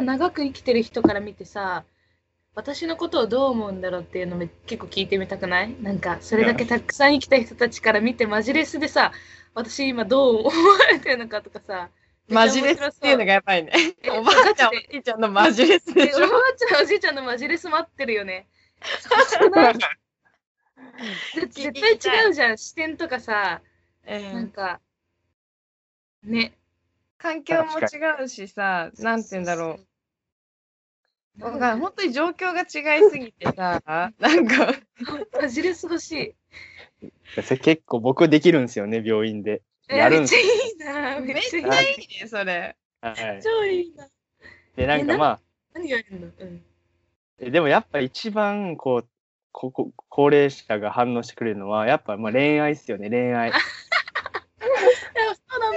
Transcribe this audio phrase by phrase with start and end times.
[0.00, 1.84] 長く生きてる人から見てさ、
[2.54, 5.76] 私のことをどう思うんだろうっていうのも結構聞いてみたくない？
[5.82, 9.12] なんか、それだけたくさん生きた人たちから見て、マジレスでさ、
[9.54, 10.52] 私今どう思わ
[10.90, 11.90] れてるのかとかさ、
[12.28, 13.72] マジレスっていうのがやばいね。
[14.02, 16.26] え おばあちゃん、おじいちゃんのマジレスえでしょ？
[16.26, 18.46] おばあちゃん、おじいちゃんのマジレス待ってるよね。
[21.34, 23.60] 絶 絶対違うじゃん、視点とかさ、
[24.08, 24.80] うんなんか、
[26.22, 26.52] ね。
[27.18, 29.86] 環境も違うしさ、なんて言うんだろう。
[31.38, 33.82] だから本当に状況が違いすぎてさ、
[34.18, 34.74] なんか、
[35.40, 36.34] マジレス欲し
[37.02, 37.42] い。
[37.42, 39.62] それ結構僕できるんですよね、病院で。
[39.88, 41.20] えやるんめっちゃいいな。
[41.20, 41.64] めめっちゃいい。
[42.22, 42.76] ね、それ。
[43.00, 43.40] はい。
[43.42, 44.08] 超いいな。
[44.76, 45.40] で、なんかまあ、
[45.74, 46.26] 何がやるの？
[46.38, 46.64] うん。
[47.38, 49.08] えでもやっぱ一番こう、
[49.52, 53.52] ここ高齢者が反応してくれるのは、やっぱまあ恋愛っすよね、恋愛。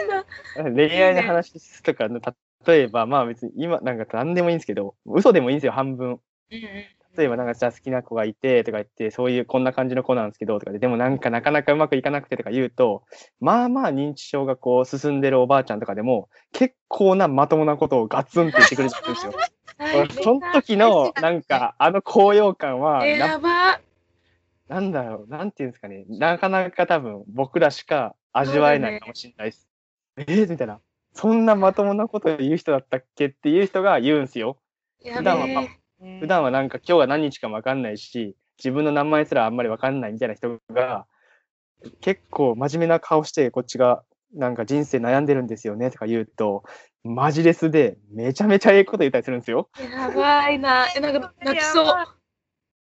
[0.07, 0.73] なんだ。
[0.89, 2.19] 恋愛の話とかの、
[2.65, 6.19] 例えば、まあ別に今、なんか何でもいいんですけど、嘘でもいいんですよ、半分。
[7.17, 13.03] 例えばなんかじゃあ好きな子がいてとか言って、そういうこんな感じの子なんですけどとかで、でもなんかなかなかうまくいかなくてとか言うと、
[13.39, 19.33] まあまあ認知症がこう進んでるおばあちゃんとかでも、結構なまともなことをガツンって言ってくれるんですよ。
[20.23, 23.79] その時のなんかあの高揚感は、やば。
[24.67, 29.68] なんだろう、なんていうんですかね、なかなか多分僕らしか味わえないかもしれないです。
[30.19, 30.79] えーみたいな。
[31.13, 34.57] そんなまともなこと言う人だったっけっていう人が言うんすよ。
[35.03, 35.67] や普段は
[36.19, 41.07] 普段はなんか今日は何日かもわかんないし、自分の名前すらあんまりわかんないみたいな人が、
[42.01, 44.03] 結構真面目な顔してこっちが
[44.33, 46.63] なんか人生悩んでるんですよねとか言うと、
[47.03, 49.69] マジレスでめちゃめちゃええこと言ったりするんですよ。
[49.79, 50.87] やばいな。
[50.95, 52.07] え、なんか泣きそう。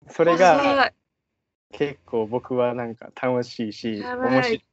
[0.10, 0.94] それやが
[1.72, 4.66] 結構僕はなんか楽しいし、面白い。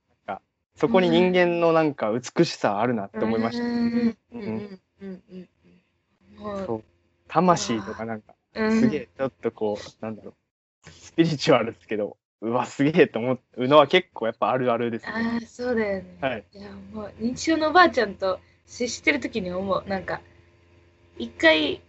[0.78, 3.65] そこに人間のなんか美しさあるなって思いました。
[3.65, 5.49] うんうんうんうんうん
[6.39, 6.84] もうそう
[7.28, 10.34] 魂とかなんか、うんすげえちょっとこう、なんだろ
[10.87, 15.12] う、スピリチュアルですけど、うわ、すげえと思うのは結構やっぱあるあるですね。
[15.12, 16.05] ああ、そうだよね。
[16.21, 16.44] はい。
[16.53, 19.84] いや、もう、認知症のおばあちゃんと接してる時に思う。
[19.88, 20.21] なんか、
[21.19, 21.83] 一回、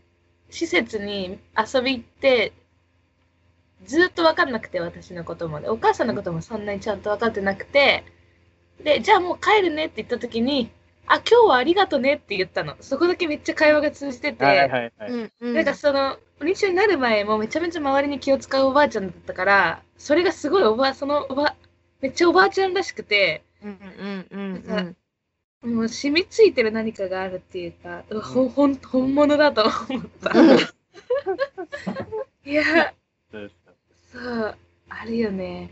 [0.49, 2.53] 施設に遊び行って、
[3.85, 5.61] ずっと分かんなくて、私のことも。
[5.61, 8.03] でお母さんのこともそんなにちゃんと分かってなくて、
[8.83, 10.69] で、じゃあもう帰るねって言った時に、
[11.07, 12.75] あ、今日はありがとねって言ったの。
[12.81, 15.11] そこだけめっちゃ会話が通じてて、はいはいはい。
[15.11, 21.55] うんうんなんかその、認知症になる前もめちゃめちゃ周りに気を使うおばあちゃんだったから、それがすごいおばあ、そのおば、
[22.01, 23.79] めっちゃおばあちゃんらしくて、うん
[24.31, 24.99] うんうんなんか
[25.61, 30.31] もう染みついてる何かがあるっていうか、うわほん、ほん、本物だと思った。
[32.45, 32.93] いや、
[34.13, 34.55] そう、
[34.87, 35.69] あるよね。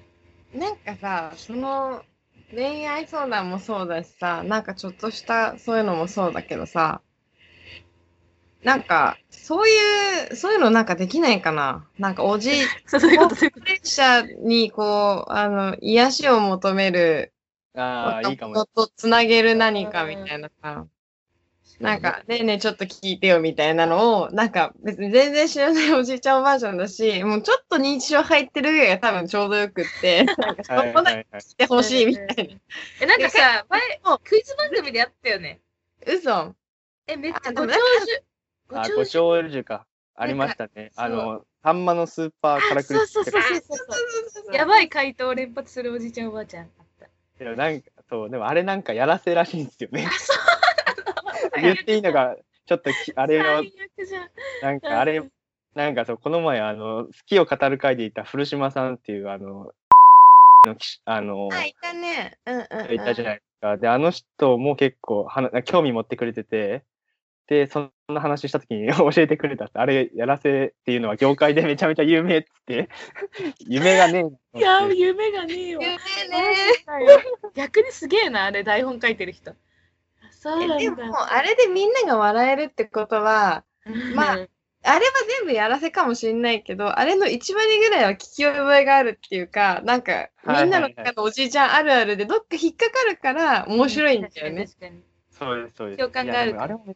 [0.53, 2.03] なんかさ、その
[2.51, 7.01] 恋愛相談もそうだしさ、なんかちょっとしたそういうのもそうだけどさ、
[8.63, 12.53] なんかそういう、そういうのなんかできないかななんかおじい、
[12.89, 13.35] 高齢
[13.83, 17.33] 者にこう、あの、癒しを求める
[17.75, 18.53] ああ、いいかも。
[18.55, 20.85] 人とつなげる何かみたいなさ、
[21.77, 21.83] と。
[21.83, 31.41] なんか、ねえねえちょっと聞いてよみたいなのを、なんか別に全然知らないおじいちゃんおばあちゃんだし、もうちょっと認知症入ってるぐらいが多分ちょうどよくって、 なんかそはいこだけはいはい。
[31.41, 32.33] 来てほしいみたいな。
[33.01, 35.59] え、なんかさ、前も、クイズ番組であったよね。
[36.05, 36.55] 嘘？
[37.07, 37.79] え、めっちゃご長寿。
[38.69, 39.85] ごあ、ご長寿か。
[40.15, 40.91] ありましたね。
[40.95, 43.61] あの、サンマのスーパーカラクリそうそうそうそう
[44.45, 44.55] そう。
[44.55, 47.07] やばい回答を連発するおじいちゃんおばあちゃんあった。
[47.37, 50.19] でもなんか、そう、でもあれなんかやらせらしいんですよねあ、。
[50.19, 50.36] そう
[51.61, 52.35] 言っていいのが、
[52.65, 53.63] ちょっとき、あれを。
[54.61, 55.21] なんかあれ、
[55.75, 59.71] なんかそう、この前、あの、好きを語る会でいた古島さんっていう、あの、
[60.65, 60.75] の
[61.05, 62.37] あの、あ、いたね。
[62.45, 62.93] うんうん、うん。
[62.93, 63.77] いたじゃないですか。
[63.77, 66.83] で、あの人も結構はな、興味持ってくれてて、
[67.47, 72.89] で、そんな話した時に 教えてくれたって、あれやらせっていうのは業界でめちゃめちゃ有名っつって、
[73.67, 74.25] 夢がね
[74.55, 75.81] えいや、って夢がねえよ。
[75.81, 75.99] 有名ね。
[77.55, 79.55] 逆にすげえな、あれ、台本書いてる人。
[80.39, 80.75] そうなんだ。
[80.77, 83.63] えでも、あれでみんなが笑えるってことは、
[84.15, 84.49] まあうん
[84.83, 94.65] あれは全部やらせかもしれないけど、あれの1割ぐらいは聞き覚えがあるっていうか、なんか、はいみんなの中のおじいちゃんあるあるでどっか引っかかるから面白いんだよね。
[94.65, 95.97] 確かにそうです、そうです。
[95.97, 96.95] 共感があるあれも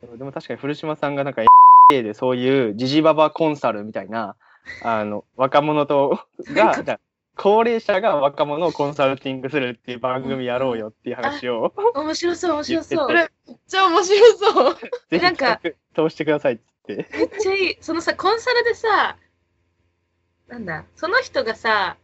[0.00, 1.42] でも確かに古島さんがなんか
[1.92, 4.36] A でそういうジジババコンサルみたいな、
[4.82, 6.20] あの、若者と、
[6.54, 7.00] が、 だ
[7.36, 13.08] 高齢者が若者をコンサルティングするっていう番組やろうよっていう話を、面白そう、面白そう。
[13.08, 14.74] それ、めっちゃ面白そう。
[15.10, 15.60] ぜひなんか
[15.94, 17.06] 通してくださいっつって。
[17.12, 17.76] めっちゃいい。
[17.80, 19.18] そのさ、コンサルでさ、
[20.48, 21.98] なんだ、その人がさ、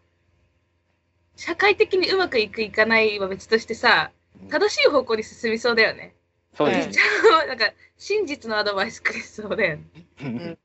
[1.37, 4.11] 社会的にうまくいくいかないは別としてさ、
[4.51, 6.15] 正しい方向に進みそうだよね。
[6.55, 9.85] そうですめっちゃなんか真実のアドバイスくれそうだよね。
[10.21, 10.59] ね。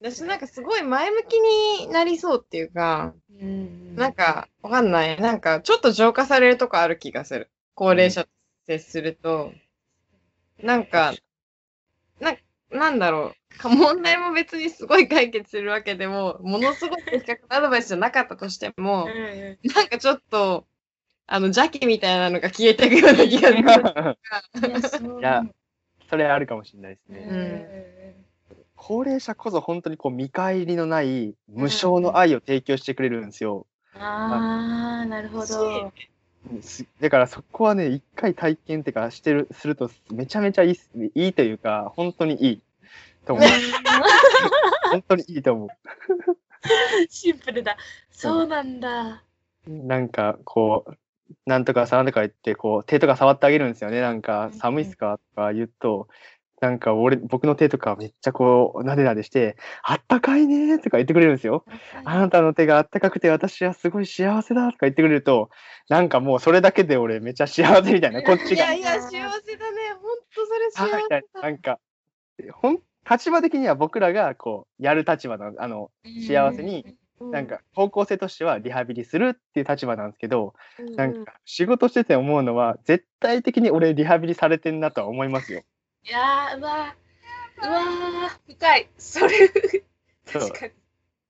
[0.00, 1.34] 私なんかすごい前向き
[1.80, 5.20] になりそうっていうか、うんなんかわかんない。
[5.20, 7.50] なんかちょっと浄化されるとこある気がする。
[7.74, 8.30] 高齢者と
[8.66, 9.52] 接すると。
[10.62, 11.14] なんか、
[12.20, 12.36] な、
[12.70, 13.58] なんだろう。
[13.58, 20.66] か問題も別にすごい解決するわけでも、ものすごい的確なアドバイスじゃなかったとしてもうん、うなんかちょっと、
[21.26, 23.62] あの、邪気みたいなのが消えていくような気がする。
[23.62, 25.42] ん、いやそういや
[26.08, 27.26] それあるかもしれないですね。
[27.28, 28.27] うん
[28.80, 33.66] 高齢者こそ本当にこう見返りのない無償の愛を提供してくれるんですよ。
[33.94, 35.92] ああ、なるほど。
[36.62, 40.76] すだからそこはね、一回体験っていうかしてる、するとめちゃめちゃいい
[41.14, 42.60] いいというか、本当にいい
[43.26, 43.46] と思う。
[44.90, 45.68] 本当にいいと思う。
[47.10, 47.76] シンプルだ。
[48.10, 49.22] そうなんだ。
[49.66, 50.94] なんかこう、
[51.44, 54.00] なんとかさんとか言って、こう、手とか触ってあげるんですよね。
[54.00, 55.18] なんか、うん寒いっすか？
[55.34, 56.08] とか言うと、
[56.60, 61.64] なんか俺、僕の手とかめっちゃこう、なでなでして、あったかいねーとか言ってくれるんですよ。
[62.04, 65.50] あなたの手があったかくて私はすごい幸せだとか言ってくれると、
[65.88, 68.74] なんかもうそれだけで俺めっちゃ幸せみたいな、こっちが。
[68.74, 69.32] いやいや、幸せだね。
[70.00, 71.78] ほんとそれ幸せあみたいななんか、
[72.54, 72.78] ほん、
[73.08, 75.90] 立場的には僕らがこう、やる立場の、あの、
[76.26, 85.62] 幸せに、なんか方向性としてはリハビリするっていう立場なんですけど、うん、なんか仕事してて思うのは、絶対的に俺リハビリされてんなとは思いますよ。
[86.04, 88.88] いやー、うわー、うわー、深い。
[88.98, 89.48] それ、
[90.32, 90.72] 確かに。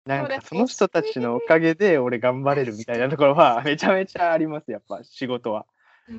[0.07, 5.67] なんかその人たちのおかげで俺頑張れるみたいなところはめちゃめちゃあります、やっぱ仕事は。
[6.09, 6.15] う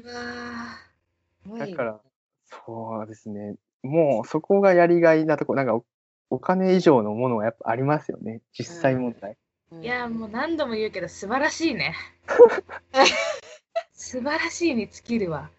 [1.56, 2.00] わだから、
[2.46, 3.56] そうですね。
[3.82, 5.86] もうそこがやりがいなとこ、なんかお
[6.30, 9.38] お金以上のものはやっぱありますよね、実際問題。
[9.74, 11.96] ーいやー、もう何度も言うけど、素晴らしいね。
[13.94, 15.50] 素晴らしいに尽きるわ。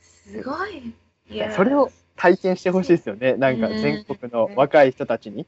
[0.00, 0.94] すごい。
[1.30, 5.46] いやーそれを体験してほしいですよね、なんかうん全国の若い人たちに。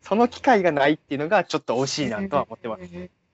[0.00, 2.82] その機会がないっていうのがちょっと惜しいなとは思ってます。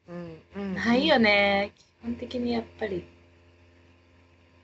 [0.08, 1.72] うんうんないよね。
[1.76, 3.04] 基本的にやっぱり。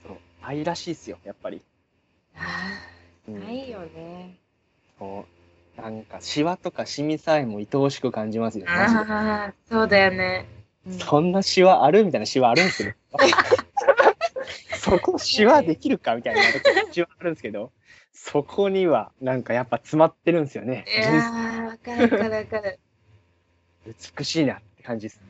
[0.07, 1.63] そう愛らしいですよ、やっぱり。
[3.29, 4.37] ないよね。
[4.99, 5.27] そ
[5.79, 9.01] うなんか、シワとかシミさえも愛おしく感じますよ、ーマジで。
[9.01, 10.49] あー、そうだよね。
[10.99, 12.97] そんなシワあるみたいなシワあるんですけど。
[14.79, 17.73] そこシワできるかみたいなとこシワあるんですけど、
[18.19, 20.87] そこにはなんかやっぱ詰まってるんですよね。
[20.89, 22.79] いやー、わかるわかるわかる。
[24.19, 25.21] 美しいなって感じです。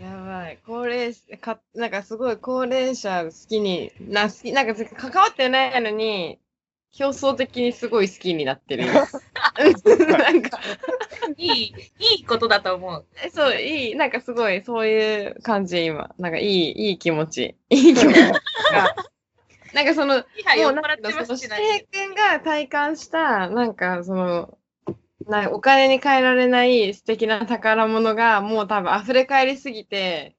[0.00, 0.58] やばい。
[0.64, 6.38] 高齢者、か、なんかすごい高齢者好きに、な、好き、なんか関わってないのに、
[6.98, 8.86] 表層的にすごい好きになってる。
[8.86, 10.60] なんか、
[11.36, 13.04] いい、いいことだと思う。
[13.24, 16.14] えそう、いい、なんかすごい、そういう感じ、今。
[16.18, 17.56] なんかいい、いい気持ち。
[17.70, 18.16] いい気持ち
[18.72, 18.94] が。
[19.74, 20.22] なんかその、も
[20.70, 24.58] うなんかその、指定君が体感した、なんかその、
[25.26, 30.36] なお金に換えられない素敵な宝物がもう多分溢れ返りすぎて、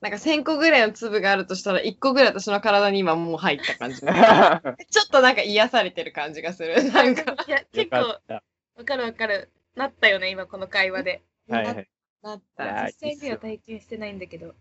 [0.00, 4.00] なんか1000個ぐらいの粒があるとしたら1個ぐらい私の体に今もう入った感じ。
[4.02, 6.92] ちょっとなんか癒されてる感じがする。
[6.92, 7.34] なんか。
[7.46, 7.96] いや、よ結構。
[7.96, 9.50] わかるわかる。
[9.74, 11.22] なったよね、今この会話で。
[11.48, 11.88] はいはい。
[12.22, 12.86] なった。
[12.86, 14.54] 実際には体験してないんだけど。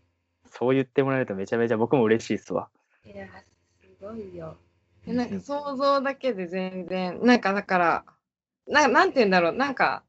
[0.50, 2.70] そう言ってもらえるとめちゃめちゃ僕も嬉しいっすわ。
[3.04, 3.55] いや、す
[4.06, 4.58] ごいよ。
[5.08, 8.06] えなんか想像だけで全然、なんかだから、
[8.68, 10.04] ななんて言うんだろう、なんか、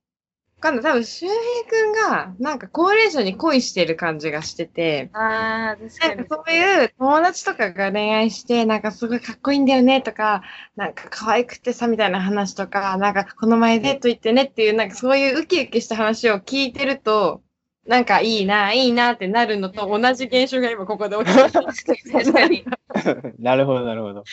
[0.56, 0.84] わかんない。
[0.84, 1.34] 多分、周平
[1.70, 6.16] くんが、なんか高齢者に恋してる感じがしてて、ああ、確かに。
[6.16, 10.42] なんかそういう友達とかが恋愛して、なんかすごいかっこいいんだよねとか、
[10.76, 17.42] なんか可愛くてさみたいな話とか、なんかこの前デート行ってねっていう、なんかそういうウキウキした話を聞いてると、
[17.86, 22.12] なんかいいな、いいなってなるのと同じ現象が今ここで起きてる。
[22.12, 22.64] 確かに。
[23.38, 24.24] なるほど、なるほど。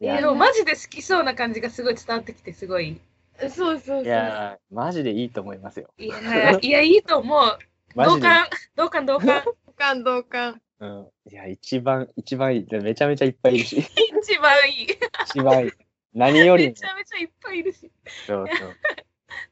[0.00, 3.00] でもマジで好きそうな感じがすごい伝わってきて、すごい。
[3.38, 4.04] そうそうそう。
[4.04, 5.88] いやー、マジでいいと思いますよ。
[5.98, 7.58] いや、いや、いいと思う。
[7.96, 9.42] 同感、同感、同感。
[9.44, 10.60] 同感同感。
[10.78, 11.08] うん。
[11.30, 12.66] いや、一番、一番いい。
[12.70, 13.78] めちゃめちゃいっぱいいるし。
[13.78, 14.86] 一番いい。
[15.26, 15.72] 一番いい。
[16.14, 16.68] 何よりも。
[16.70, 17.90] めちゃめちゃいっぱいいるし。
[18.26, 18.76] そうそう。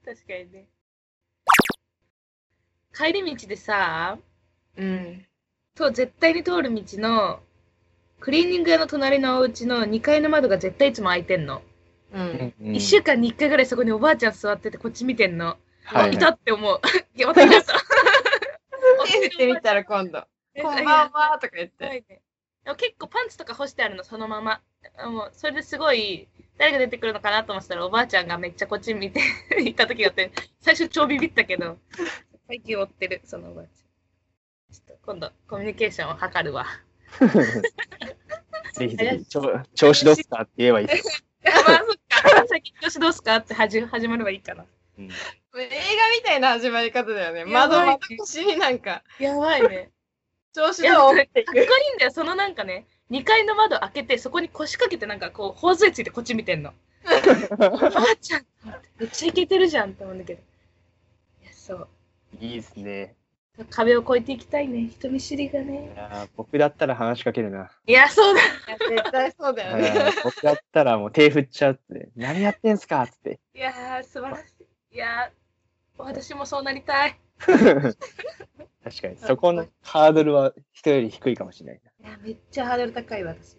[0.04, 0.66] 確かにね。
[2.96, 4.18] 帰り道でさ、
[4.76, 5.26] うん。
[5.74, 7.40] と絶対に通る道の、
[8.20, 11.62] クリーニング屋の隣のお家の2階の窓が絶対いつも開いてんの。
[12.12, 12.54] うん。
[12.60, 15.56] うん1週間に1回ぐらいそこにおばあちゃん座っててこっち見てんの。
[15.92, 16.80] あ、はいいたって思う。
[17.16, 17.74] いや、またいなかった。
[19.06, 20.24] 手振ってみたら今度。
[20.62, 22.04] こんばんはとか言って。
[22.64, 24.62] でも結構パンツとか干してあるの、そのまま。
[25.04, 29.20] もうそれですごい、誰が出てくるのかなと思ってたら、おばあちゃんがめっちゃこっち見て
[29.58, 31.78] 行った時があって、最初超ビビったけど、
[32.46, 34.74] 最近追ってる、そのおばあちゃん。
[34.74, 36.66] ちょっと今度、コミュニケーションを図るわ。
[38.74, 40.86] ぜひぜひ、調子どうっすかって言えばいい。
[41.44, 42.46] まあ、そっか。
[42.48, 44.66] 最近調子どうすかって始始まればいいかな。
[44.98, 45.10] うん
[45.56, 47.40] 映画みたいな始まり方だよね。
[47.40, 49.92] や窓ばい窓越しになんか、やばいね。
[50.52, 52.10] 調子いや、かっこいいんだよ。
[52.10, 56.74] そのなんかね、2階の窓開けて、そこに腰掛けて、なんかこう、頬杖ついてこっち見てんの。
[57.54, 58.46] おばあちゃん
[58.98, 60.42] めっちゃイケてるじゃんって思うんだけど。
[61.42, 61.88] いや、そう。
[62.40, 63.14] いいですね。
[63.70, 64.88] 壁を越えていきたいね。
[64.88, 65.92] 人見知りがいね。
[65.96, 67.70] やー僕だったら話しかけるな。
[67.86, 68.40] いや、そうだ。
[68.40, 68.44] い
[68.96, 70.12] や絶対そうだよね。
[70.24, 73.38] 僕だったらもう手振っちゃうって、何やってんすかっつって。
[73.54, 74.94] いやー、素晴らしい。
[74.94, 77.16] いやー、私もそうなりたい。
[77.38, 77.56] 確
[79.02, 82.08] かに、そこのハードルは人より低いかもしれないな。
[82.08, 83.52] いや、めっちゃハードル高い私。
[83.54, 83.56] い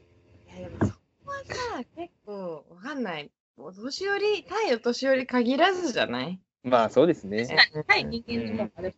[0.62, 3.32] やでもそこはさ、結構わかんない。
[3.58, 6.40] お年寄り、対お年寄り限らずじゃない？
[6.66, 7.48] まあそうですね。
[7.88, 8.96] はい、人間にもある。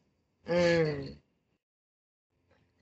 [0.47, 1.17] うん。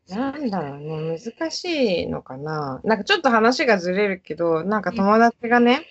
[0.08, 1.66] なんだろうね、難し
[2.04, 2.80] いのかな。
[2.84, 5.86] なんかちょっと話がずれるけど、なんか友達がね、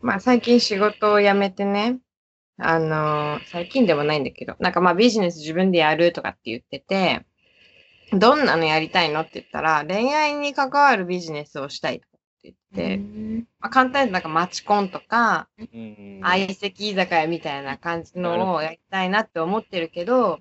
[0.00, 1.98] まあ最近仕事を辞めてね、
[2.58, 7.26] あのー最近でもないんだけど、なんかまあビジネス自分でやるとかって言ってて、
[8.12, 12.00] どんなのやりたいのって言ったら、恋愛に関わるビジネスをしたい
[12.48, 20.40] って言って、うんまあ、簡単になんかマチコンとか、うん相席居酒屋みたいな感じのをやりたいなって思ってるけど、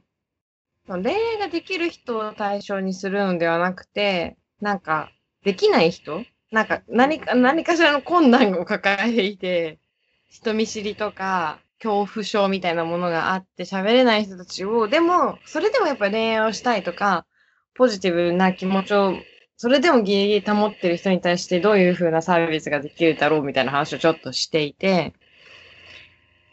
[0.88, 5.12] その恋愛ができる人を対象にするのではなくて、なんか、
[5.44, 9.80] できない人なんか、何か、何かしらの困難を抱えていて、
[10.28, 17.26] 人見知りとか、恐怖症みたいなものがあって喋れない人たちを、でも、それでもやっぱ恋愛をしたいとか、
[17.74, 19.14] ポジティブな気持ちを、
[19.62, 25.14] それでもギリギリ保ってる人に対してどういう風なサービスができるだろうみたいな話をちょっとしていて、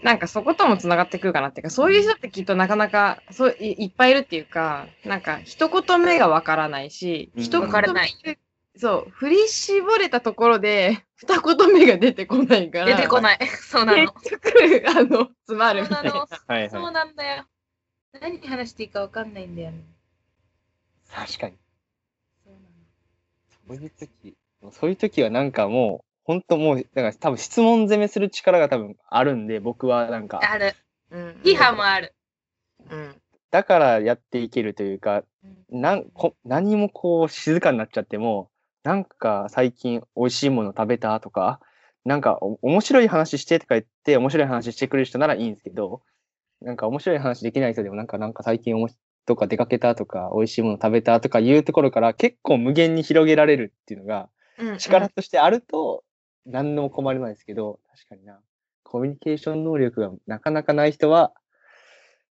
[0.02, 8.14] なんかそことも繋がってくるかなっていうか、そういう人ってきっとなかなか、そういいっぱいいるっていうか、なんか一言目がわからないし、うん一言目わからない
[8.76, 12.90] そう、振り絞れたところで、二言目が出てこないから。
[12.90, 12.94] い。
[12.94, 13.38] 出てこない。
[13.46, 14.12] そうなの。
[14.12, 16.10] 結局、あの、詰まるみたいな。
[16.10, 16.28] そうなの。
[16.46, 17.46] はいはいそうなんだよ。
[18.20, 19.82] 何話していいかわかんないんだよね。
[21.10, 21.56] 確かに。
[23.68, 24.36] そういう時、
[24.72, 30.74] そういう時はなんかもう、本当もう、だから多分質問攻めする力が多分あるんで、僕はなんか、ある。
[31.10, 32.14] うん批判もある。
[32.90, 33.16] うん。
[33.50, 35.46] だからやっていけるというか、う
[35.76, 38.50] んなんこ何もこう静かになっちゃっても、
[38.82, 41.60] なんか最近美味しいもの食べたとか、
[42.04, 46.02] なんかお面白い話してとか言って面白い話してくれる人ならいいんですけど、
[46.60, 48.88] なんか面白い話できない人でもなんかなんか最近おも
[49.28, 56.02] しとか出かけたとか美味しいもの食べたとかいうところから結構無限に広げられるっていうのがうん力としてあると
[56.46, 58.40] 何のも困りないですけど、確かにな。
[58.82, 61.32] コミュニケーション能力がなかなかない人は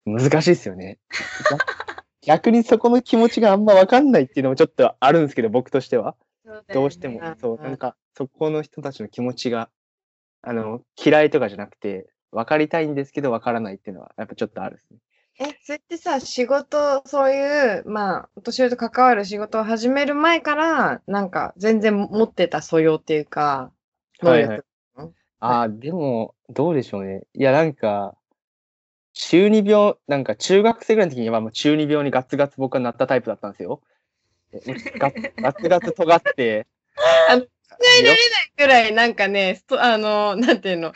[0.06, 0.98] 難しいですよね。
[2.26, 6.16] 逆にそこの気持ちがあんま分かんないっていうのもちょっとあるんですけど、僕としては。
[6.74, 7.36] どうしてもうん。
[7.38, 9.70] そう、なんか、そこの人たちの気持ちが、
[10.42, 15.00] あの、嫌いとかじゃなくて、分かりたいんですけど分からないっていうのは、やっぱちょっとあるですね。
[15.40, 23.72] え、それってさ、仕事、そういう、まあ、お年寄りと関わる仕事を始める前から、なんか、全然持ってた素養っていうか、
[24.22, 24.58] 能力はい。
[24.58, 24.64] はい
[25.40, 27.22] ああ、でも、どうでしょうね。
[27.36, 28.16] いや、なんか、
[29.14, 33.82] 中二病、なんか中学生ぐらいの時にはもう中二病にガツガツ僕はなったタイプだったんですよ。
[34.52, 34.62] え
[34.98, 36.68] ガツ ガツガツ尖って、
[37.70, 38.18] 考えられない
[38.58, 40.94] ぐらい、なんかね、そあの、なんていうの、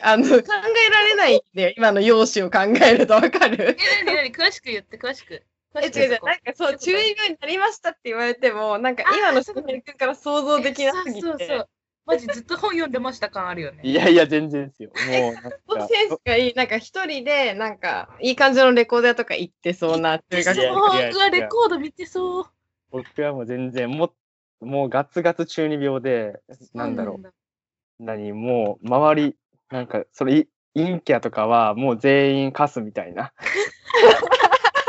[0.00, 5.42] あの、考えられないんだよ、今の容姿を考えるとわかるえ、なになに詳しく言って、詳しく。
[5.74, 11.68] 詳え、違う違う、こなんかそう、中二病になりましたって言われても、なんか今のしん君から想像できなすぎて、そうそうそう。
[12.06, 13.80] マジずっと本読んでました感あるよね。
[13.82, 14.90] いやいや、全然ですよ。
[15.06, 15.42] もう、なん
[15.80, 22.44] か、センスがいい、なんか一人で、なんか、いい感じのレコード屋とか行ってそうな中学いやそう、いやいやうわ、レコード見てそう。
[22.90, 24.12] 僕はもう全然、も
[24.60, 26.42] う、もうガツガツ中二病で、
[26.74, 27.26] なんだろう。
[27.26, 27.32] う。
[27.98, 29.36] 何もう周り
[29.74, 33.32] なんかそれい陰キャとかはもう全員カスみたいな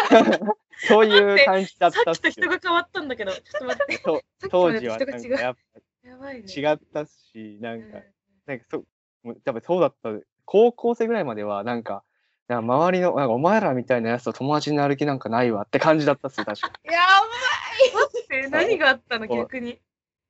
[0.88, 4.04] そういう感じだっさっきとたっすよ人が変わったんだけど、ちょっと待って。
[4.52, 5.28] 当で時はなんか。
[5.28, 5.56] やっ
[6.04, 6.44] やばいね。
[6.44, 7.98] ぱ違ったしなんか
[8.46, 8.86] なんかそう
[9.24, 10.12] もう多分そうだった
[10.46, 12.04] 高校生ぐらいまではなんか
[12.48, 17.00] なんか周りのなんかお前らみたいなやつと友達になる気なんかないわって感じだったっすよ確かや
[17.92, 19.82] 待って、何があったの逆に。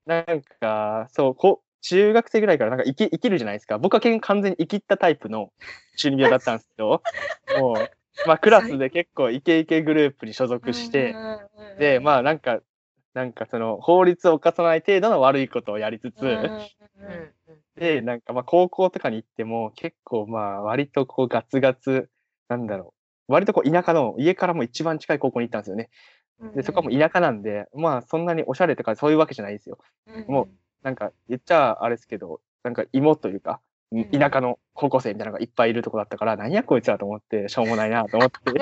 [0.06, 5.52] なんかそうこう中学生ぐらいからなんか生き生きるじゃないですか僕は結構完全に生きったタイプの
[5.98, 7.02] 中二病だったんですけど
[7.60, 7.90] もう
[8.26, 11.16] まあクラスで結構イケイケグループに所属して、
[11.78, 12.60] で、まあなんか、
[13.14, 16.50] なんかその法律を犯さない程度の悪いことをやりつつ。
[17.78, 22.10] で、なんかまあ高校とかに行っても結構まあ割とこうガツガツ、
[22.48, 22.94] なんだろ
[23.28, 25.90] う、割とこう田舎の家からも一番近い高校に行ったんですよね。
[26.56, 29.78] で、そこはもう田舎なんで、まあそんなにおしゃれとかそういうわけじゃないですよ。
[30.28, 30.50] もう
[30.86, 33.60] なんか言っちゃあれですけど、なんか芋というか、
[33.92, 38.38] ん田舎の高校生みたいなのがいっぱいいるとこだったから、何やこいつらと思って、しょうもないなと思って。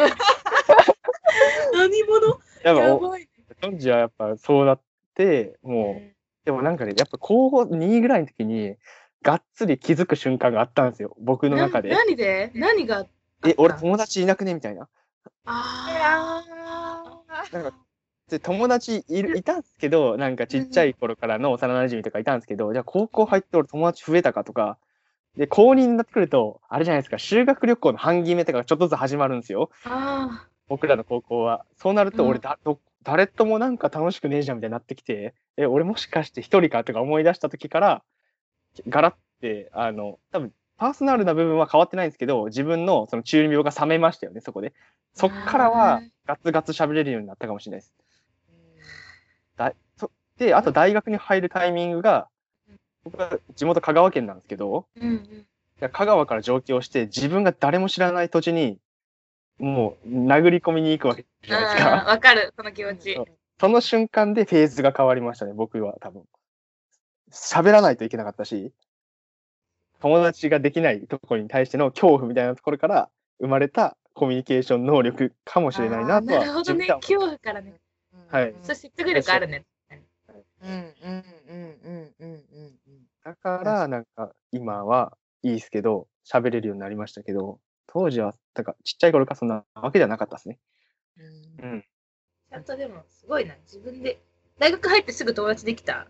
[1.74, 2.40] 何者？
[2.64, 3.28] やばい。
[3.60, 4.82] 当時はやっぱそうなっ
[5.16, 8.78] て、もう、でもなんかね、やっぱ高校2ぐらいの時に、
[9.22, 11.98] がっつり気づく瞬間があったんですよ、僕の中でな。
[11.98, 12.52] 何で？
[12.56, 13.08] 何があっ
[13.42, 13.50] た？
[13.50, 14.54] え、俺友達いなくね？
[14.54, 14.88] みたいな。
[15.46, 16.42] あ
[17.52, 17.74] なんか
[18.34, 24.78] で友達いるいたんですけど、なんかちっちゃい頃からの幼馴染とかいたんですけど、じゃあ高校入って俺友達増えたかとか、
[25.38, 29.70] で、高2になってくると、あれじゃないですか、修学旅行の半決めとかがちょっとずつ始まるんですよ。
[29.86, 31.66] あ僕らの高校は。
[31.78, 38.04] そうなるとうん俺だ、ど誰ともなんか楽しくねえじゃんみたいになってきて、え、俺もしかして一人かとか思い出した時から、
[38.88, 44.74] ガラって、あの、多分パーソナルな部分は変わってないんですけど、自分のその中二病が冷めましたよね、そこで。
[45.14, 47.94] そっからはうんガツガツ喋れるようになったかもしれないです。
[49.58, 52.28] だそで、あと大学に入るタイミングが、
[53.04, 55.46] 僕は地元香川県なんですけど、ーうんうん
[55.92, 58.80] 香川から上京して自分が誰も知らない土地に、
[59.60, 61.90] もう殴り込みに行くわけじゃないですか。
[62.06, 63.20] わかる、その気持ち。
[63.60, 66.24] その瞬間でフェーズが変わりましたね、僕は多分。
[67.32, 68.72] 喋らないといけなかったし、
[70.00, 77.74] 友達ができないところに対しての恐怖みたいなところから生まれたコミュニケーション能力かもしれないなとはなるほどね恐怖からね。
[78.34, 79.64] はいそう説得力あるね。
[80.62, 82.74] うんうんうんうんうんうん
[83.24, 90.58] だから、なんか、今はいいですけど、喋れるようになりましたけど、当時は、なんか、ちっちゃい頃からそんなわけじゃなかったですね。
[91.62, 91.82] うんうん。
[91.82, 93.56] ちゃんとでも、すごいな。
[93.64, 94.20] 自分で。
[94.58, 96.08] 大学入ってすぐ友達できた？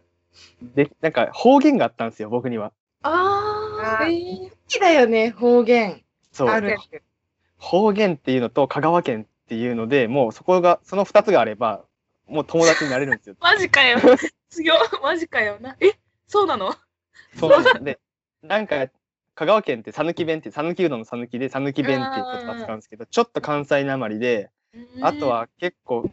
[0.61, 2.71] で、なんか、方言があったんですよ、僕には。
[3.03, 6.03] ああ、えー好きだよね、方言。
[6.31, 6.47] そう。
[6.47, 6.77] ある。
[7.57, 11.85] 方言っていうのと香川県っていうので、もうそこが、その二つがあれば、
[12.27, 13.35] もう友達になれるんですよ。
[13.39, 13.99] マジかよ。
[14.49, 14.77] 強い。
[15.01, 15.75] マジかよな。
[15.79, 15.93] え？
[16.27, 16.73] そうなの？
[17.37, 17.99] そうなんですで、
[18.41, 18.87] なんか、
[19.35, 24.51] 香川県って讃岐弁って、讃岐うどんの讃岐で讃岐弁っていう言葉使うんですけど、ちょっと関西なまりで、
[25.01, 26.09] あと、は結構、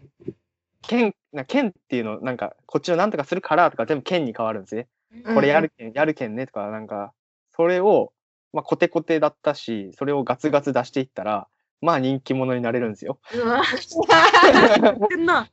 [0.82, 4.88] 県、な県っていうの、なんか、こっちのなんとかするからとか全部県に変わるんですね。
[5.26, 7.12] うんこれやるけん、やるけんねとか、なんか、
[7.56, 8.12] それを、
[8.52, 11.48] まあ、コテコテだったし、それをガツガツ出していったら、
[11.80, 13.18] まあ人気者になれるんですよ。
[13.34, 13.62] うわ、
[14.80, 15.48] 言ってんな。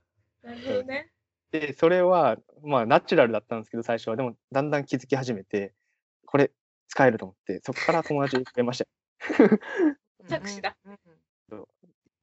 [0.47, 1.11] なるほどね。
[1.51, 4.15] で、それは、まあ、ナチュラルだったんですけど、最初は。
[4.15, 5.73] でも、だんだん気づき始めて、
[6.25, 6.51] これ、
[6.87, 9.49] 使えると思って、そこから友達増えましたよ。
[10.27, 10.75] 着手だ
[11.49, 11.67] そう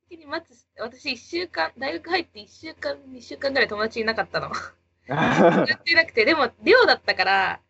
[0.09, 4.51] 先に待つ私1週間、大学入って1週間、2週間ぐらい友達いなかったの。
[5.07, 7.61] やってなくて、でも寮だったから、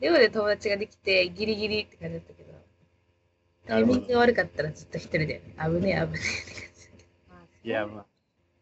[0.00, 2.54] 寮で友達ができて、ギリギリって感じだったけど、
[3.66, 6.14] タイミングが悪かったらずっと一人で、危ねえ危ねえって感
[6.76, 6.98] じだ
[7.62, 8.06] けいや、まあ、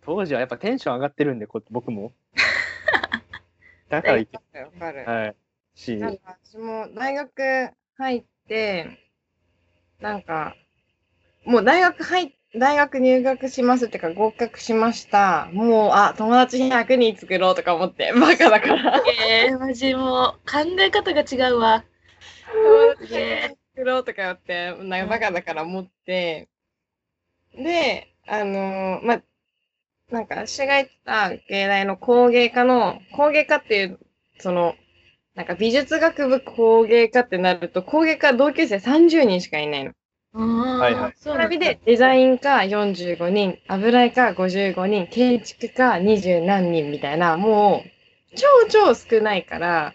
[0.04, 2.12] 当時はやっぱテンション上がってるんで、こ僕も。
[3.88, 5.04] だからいけ、わかる。
[5.04, 5.36] はい。
[5.74, 8.98] し、なんか私も大学入って、
[10.00, 10.56] なんか、
[11.44, 15.48] もう大学入大学入学しますってか合格しました。
[15.52, 18.98] もう、あ、友達100人作ろうとか思って、バカだから。
[18.98, 19.04] ど。
[19.26, 21.84] えー、マジもう、考え方が違うわ。
[22.52, 26.50] 友達すげえ作ろうとか言って、なんかバカだから思って、
[27.54, 29.22] で、あのーまあ、
[30.12, 33.98] なんか私が行った芸大の工芸科の、工芸科っていう、
[34.38, 34.75] その、
[35.35, 39.92] なんか美術学部工芸科ってなると、工芸科同級生30人しかいないの。
[40.35, 41.12] はいはい。
[41.16, 49.94] そ並びでデザイン科45人、油絵科55人、建築科20何人みたいな、もう超超少ないから、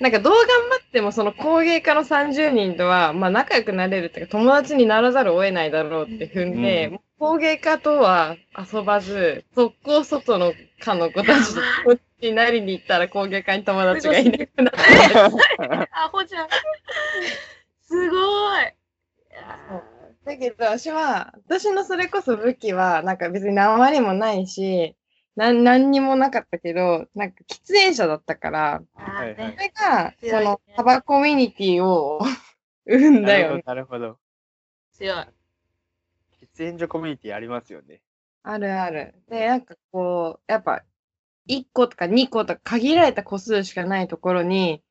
[0.00, 15.88] なんかどう頑張ってもその工芸科の30人とは、まあ仲良くなれるっていうか友達にならざるを得ないだろうって踏んで、うん工芸科とは遊ばず、速攻外の科の子たちとこっちになりに行ったら工芸科に友達がいなくなって。
[15.94, 16.48] アホじゃん。
[17.84, 18.16] すご
[18.60, 18.74] い。
[20.24, 24.96] だけど、私は、私のそれこそ武器は、なんか別に何割もないし、
[25.36, 32.20] なん、何にもなかったけど、なんか喫煙者だったから、はいはいねそれが、その、タバコミュニティを
[32.84, 33.62] 生んだよね。
[33.64, 34.18] なるほど。
[34.94, 35.26] 強い。
[36.54, 38.02] 喫煙所コミュニティありますよね。
[38.42, 39.14] あるある。
[39.28, 40.82] で、なんかこう、やっぱ、
[41.48, 44.82] 1個とか2個とか限られた個数しかないところに、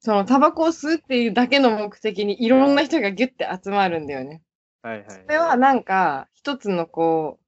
[0.00, 4.42] そのタバコを吸うっていうだけの目的にいろんな人がギュッて集まるんだよね。
[4.82, 5.06] はいはい。
[5.08, 7.38] それはなんか、一つのこ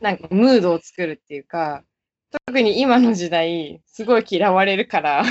[0.00, 1.84] う、なんかムードを作るっていうか、
[2.46, 5.24] 特に今の時代、すごい嫌われるから、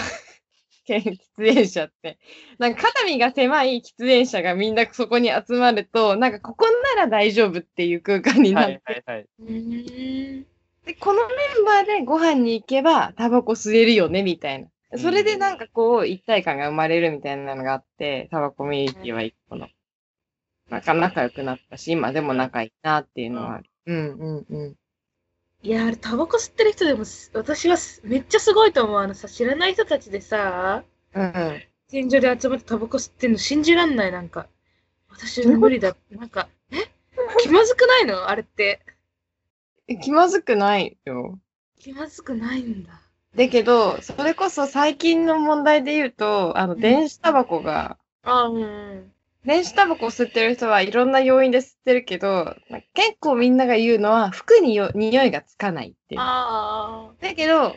[0.96, 2.18] 喫煙者って。
[2.58, 9.26] なんか肩身が狭い喫煙者がみんなそこに集まると、なんかここなら大丈夫っていう空間になはって、いはいはい。
[9.40, 10.46] うーん。
[10.86, 14.70] で、このメンバーでご飯に行けばタバコ吸えるよね、みたいな。
[14.98, 19.68] それでなんかこう、一体感が生まれるみたいなのがあって、タバコミュニティは一個の。
[20.70, 23.70] なんか仲良くなったし、今でも仲いいなっていうのはある。
[23.86, 24.76] うんうんうん。
[25.64, 29.00] いや、あれ、タバコ吸ってる人でもす、私はすめっちゃすごいと思う。
[29.00, 34.48] あのさ、知らない人たちでさ、うん近所で集まってタバコ吸ってんの信じらんない、なんか。
[35.10, 35.96] 私は無理だ。
[36.12, 36.76] なんか、え？
[37.40, 38.30] 気まずくないの？
[38.30, 38.82] あれって。
[39.90, 40.00] うん。
[40.00, 41.40] 気まずくないよ。
[41.80, 43.02] 気まずくないんだ。
[43.36, 49.12] だけど、それこそ最近の問題で言うと、あの、ん電子タバコが、あうんうん。
[49.48, 52.54] 電子タバコを吸ってる人はいろんな要因で吸ってるけど、
[52.94, 56.22] 結構みんなが言うのは、服によ匂いがつかないっていう。
[56.22, 57.74] あだけど、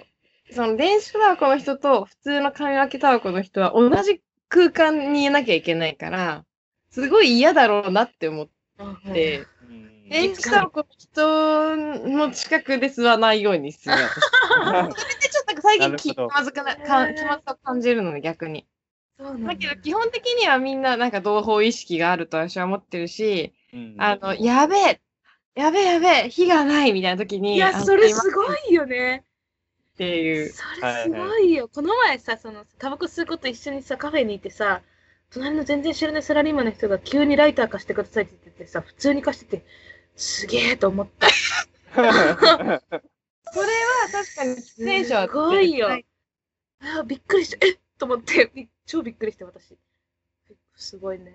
[0.50, 6.44] その電子タバコの人と普通の紙分けタバコの人は同じ空間にいなきゃいけないから、
[6.90, 8.96] すごい嫌だろうなって思っあ。
[9.12, 13.94] て、うん電子タバコの人の近くで吸わないようにする。
[13.94, 18.66] 私 それでちょっと最近気まずくな、か気まずさを感じるのね、逆に。
[19.22, 25.00] だだけど基本的にはみんななんか同胞意識があると私は思ってるし、うんあの、やべえ、
[25.54, 29.24] やべえやべえ、火がないみたいな時に、いや、それすごいよね。
[29.94, 30.48] っていう。
[30.48, 31.68] それすごいよ。
[31.68, 34.80] この前さ、その、タバコ吸うこと一緒にさ、カフェに行ってさ、
[35.30, 39.66] 隣の全然知らないサラリーマンの人が急にライター貸してくださいって言っててさ、普通に貸してて、
[40.16, 41.28] すげえと思った。
[41.92, 42.82] それは
[44.12, 46.06] 確かに喫煙者はすごいよ絶
[46.98, 47.66] あびっくりした。
[47.66, 49.76] えっと思って、び超びっくりして私。
[50.74, 51.32] すごいね。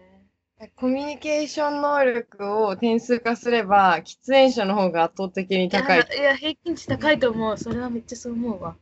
[0.60, 6.00] 対コミュニケーション能力を点数化すれば、喫煙者の方が圧倒的に高い。
[6.00, 7.58] いや、いや平均値高いと思う。
[7.58, 8.76] それはめっちゃそう思うわ。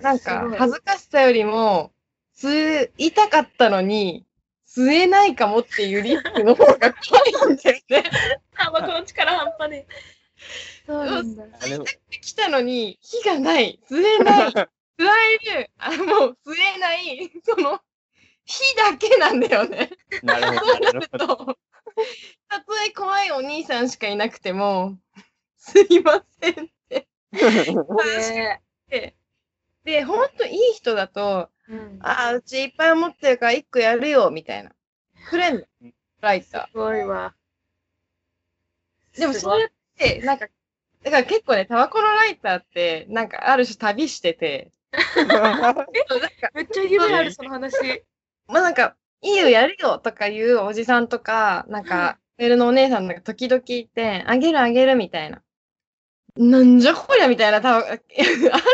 [0.00, 1.90] なんか恥ずかしさよりも、
[2.36, 4.24] 吸いたかったのに、
[4.68, 8.10] 吸えないかもっていうリスクの方が怖いんだよね。
[8.52, 9.86] タバコの力半端ねえ。
[10.86, 11.44] そうなんだ。
[12.36, 14.68] たのに、火がない、吸えない、
[15.02, 15.08] 吸
[15.50, 17.80] える、あもう吸えない、その、
[18.44, 19.90] 火だけなんだよね。
[20.22, 21.36] なるほど、そうなるなるほど。
[21.36, 21.58] と、
[22.48, 24.98] たとえ怖いお兄さんしかいなくても、
[25.56, 27.08] すいませんって。
[27.32, 29.16] ねで、
[29.84, 31.72] で、ほんといい人だと、え。
[31.72, 31.98] うん。
[32.02, 34.72] ああ、うちいっぱい持ってるから一個やるよ、みたいな。
[35.28, 35.62] くれんの？
[36.20, 37.34] ライタすごいわ。
[39.14, 39.20] ー。
[39.20, 40.48] でもそうやって、なんか、
[41.02, 44.70] だから結構ね、タバコのライターって、なんかある種旅してて、
[46.54, 48.04] めっちゃ夢ある、その話。
[48.46, 55.42] まあなんか、いいよ、やるよとかいうおじさんとか、なんか、メールのお姉さんなんか時々いて、あげるあげるみたいな。
[56.36, 57.96] なんじゃこりゃみたいな、多分あ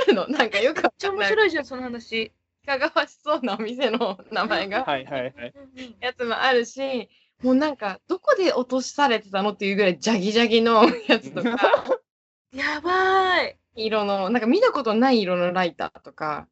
[0.06, 0.26] るの。
[0.28, 1.10] なんかよくわめっちゃ。
[1.12, 2.32] 面白いじゃん、その話。
[2.62, 4.84] いかがわしそうなお店の名前が。
[4.84, 5.54] はいはいはい。
[6.00, 7.08] やつもあるし、
[7.42, 11.50] もうなんか、どこで落とされてたのっていうぐらいジャギジャギのやつとか、
[12.52, 13.58] やばい。
[13.84, 16.48] 色の、なんか見たことない色のライターとか。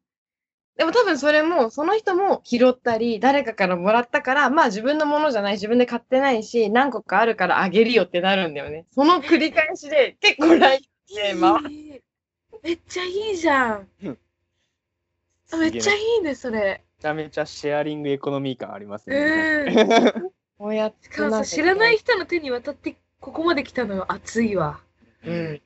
[0.77, 8.85] でも多分それも、その人も拾ったり、誰かからもらったから、まあ自分のものじゃない、自分で買ってないし、何個かあるからあげるよってなるんだよね。
[8.91, 12.01] その繰り返しで、結構ライターで回
[12.63, 13.87] めっちゃいいじゃん。
[15.51, 16.59] あめっちゃいいね、それ。
[16.59, 19.15] めちゃめちゃシェアリングエコノミー感ありますね。
[19.15, 20.31] うん。
[20.59, 24.79] こうやってしかもさ、知らない人の手に渡ってここまで来たのよ、熱いわ。
[25.23, 25.61] うん。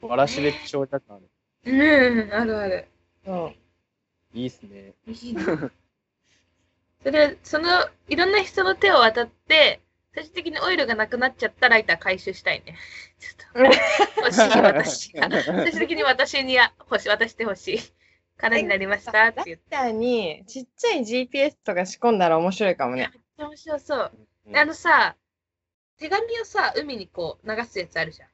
[0.00, 1.28] わらしべ長者感ある。
[1.64, 2.88] うん、あるある。
[3.24, 4.38] そう。
[4.38, 4.94] いいっすね。
[5.06, 5.44] いいな。
[7.02, 9.80] それ、その、いろんな人の手を渡って、
[10.14, 12.76] 最終的にオイルがなくなっちゃったライター回収したいね。
[13.18, 15.30] ちょっと、欲しい私が。
[15.42, 17.78] 最終的に私には欲しい、渡してほしい。
[18.36, 19.64] 空になりましたって言って。
[19.70, 23.10] ライターにちっちゃい GPS とか仕込んだら面白いかもね。
[23.12, 24.12] めっちゃ面白そう。
[24.46, 25.16] うんあのさ、
[25.98, 28.28] 手紙をさ、海にこう流すやつあるじゃん。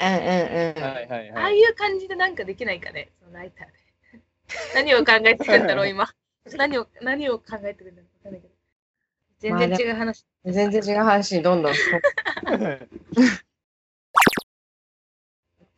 [0.00, 0.82] うんうんうん。
[0.82, 1.58] はいはいああはい。
[1.58, 3.72] いう感じでなんかできないかね、そのライターで。
[4.74, 6.08] 何を考えてるんだろう、今。
[6.56, 8.54] 何を、何を考えてるんだろう、わかんないけど。
[9.38, 10.24] 全然違う話。
[10.44, 11.74] 全然違う話にどんどん。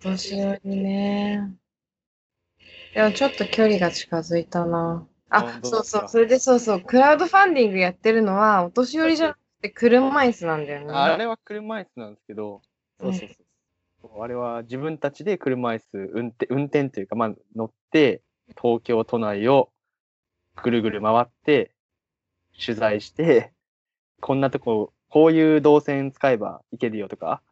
[0.00, 1.54] 年寄りね。
[2.94, 5.06] でもちょっと距離が近づいたな。
[5.30, 6.08] あそうそう。
[6.08, 6.80] それでそうそう。
[6.80, 10.92] クラウドファンディングやってるのは、お年寄りじゃなくて車椅子なんだよね。
[10.92, 12.60] あれは車椅子なんですけど、
[13.00, 13.43] そうそうそう。
[14.18, 18.22] あれは自分たちで車椅子運転、運転というか、まあ乗って、
[18.60, 19.70] 東京都内を
[20.62, 21.72] ぐるぐる回って、
[22.64, 23.52] 取材して、
[24.20, 27.42] こんなとこ、こういう動線使えばいけるよとか、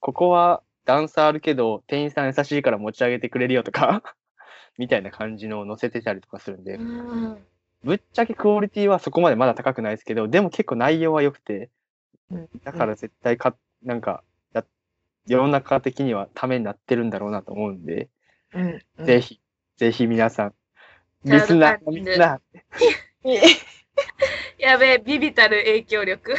[0.00, 4.02] ここは段差あるけど、店員さん優しいから持ち上げてくれるよとか、
[4.78, 7.46] みたいな感じのを載せてたりとかするんでう、ん。
[7.84, 11.70] ぶっちゃけクオリティはそこまでまだ高くないですけど、でも結構内容は良くて
[12.30, 14.29] うん、だから絶対か、なんか、や、
[15.30, 18.08] 世の中的にはためになってるんだろうなと思うんで、
[18.52, 19.40] うんうんぜひ、
[19.76, 20.54] ぜひ皆さん、
[21.24, 22.40] リスナーのみんな、
[24.58, 26.34] やべえ、ビビたる影響力。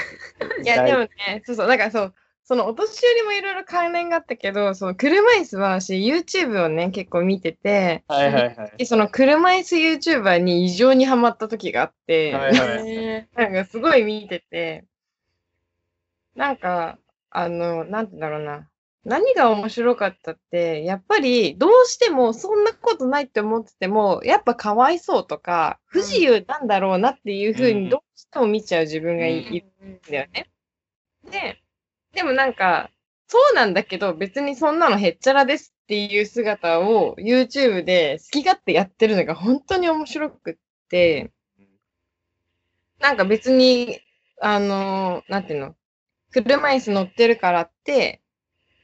[0.61, 8.73] いや、でもね、そうそう、だからそう、そのお年寄りもいろいろ関連があったけど、その車椅子は私 YouTube をね、結構見てて、はいはいはい。
[8.77, 14.83] でその車椅子 YouTuber に異常にハマった時があって、はいはいへなんかすごい見てて、
[16.35, 16.97] なんか、
[17.29, 18.67] あの、なんて言うんだろうな。
[19.03, 30.51] 何が面白かったって、やっぱりどうしてもそんなことないって思ってても、やっぱかわいそうとか、不自由なんだろうなっていうふううんにどうしても見ちゃう自分がいるんだよね。
[31.31, 31.57] で、
[32.13, 32.91] でもなんか、
[33.27, 40.55] そうなんだけど、別にそんなのへっちゃらですっていう姿を YouTube で好き勝手やってるのが本当に面白くっ
[40.89, 41.31] て、
[42.99, 43.99] なんか別に、
[44.41, 45.75] あの、なんていうの、
[46.31, 48.20] 車椅子乗ってるからって、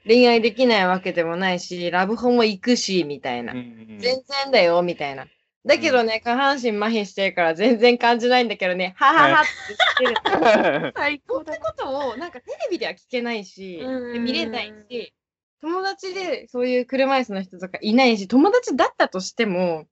[0.08, 3.54] 恋愛できないわけでもないし、ラブホも行くし、みたいな。
[3.54, 5.28] 全然だよ、みたいな。
[5.66, 10.94] だけどね、下半身麻痺してるから全然感じないんだけどね、はははって言ってる。
[10.96, 11.66] 最高だそうって。
[11.66, 13.82] ことを、なんかテレビでは聞けないし、
[14.20, 15.14] 見れないし、
[15.62, 19.88] 友達でそういう車椅子の人とかいないし、友達だったとしても、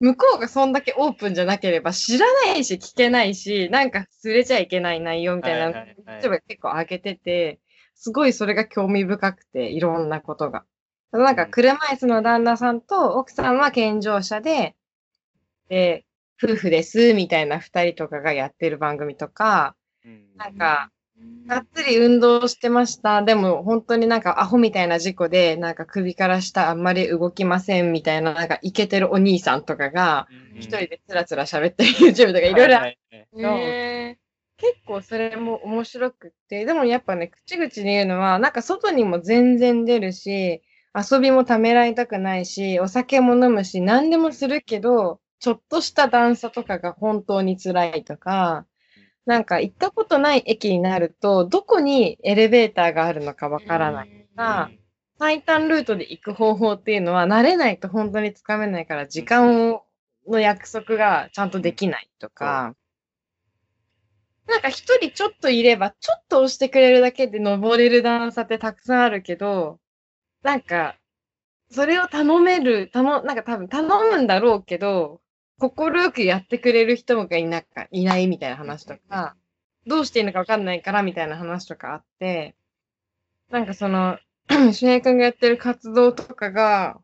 [0.00, 7.60] 向こうがそんだけオープンじゃなければ知らないし聞けないし、なんか触れちゃいけない内容みたいなのはいはいはい YouTube が結構上げてて、
[7.94, 10.64] すごいそれが興味深くて、いろんなことが。
[11.10, 14.74] ただなんか車椅子の旦那さんと奥さんは健常者で、
[15.68, 16.04] で、
[16.42, 19.76] 夫婦です、みたいな二人とかがやってる番組とか、
[20.36, 20.90] なんか、
[21.46, 23.22] がっつり運動してました。
[23.22, 30.26] でも本当になんかアホみたいな事故で、なんか首から下あんまり動きませんみたいな、なんかイケてるお兄さんとかが、
[30.56, 34.18] 一人でつらつら喋ってる YouTube とかいろいろあってへ
[34.56, 40.62] 結構それも面白くって、でもやっぱね、口々に言うのは、なんか外にも全然出るし、
[40.94, 48.66] 遊びもためらいたくないし、お酒も飲むし、何でもするけど、ちょっとした段差とかが本当に辛いとか、
[49.26, 54.36] なんか行ったことない駅になると、どこにエレベーターがあるのかわからないと。
[54.36, 54.70] か
[55.18, 59.80] 最短ルートで行く方法っていうのは慣れないと本当につかめないから時間
[60.28, 62.74] の約束がちゃんとできないとか、
[64.46, 69.80] なんか一人ちょっといればちょっと押してくれるだけで登れる段差ってたくさんあるけど、
[70.42, 70.96] なんか
[71.70, 75.20] それを頼める、頼、なんか多分頼むんだろうけど、
[75.58, 79.36] 心よくやってくれる人がいなかいないみたいな話とか、
[79.86, 82.54] どうしていいのかわかんないからみたいな話とかあって、
[83.50, 86.98] なんかその、 俊平君がやってる活動とかが、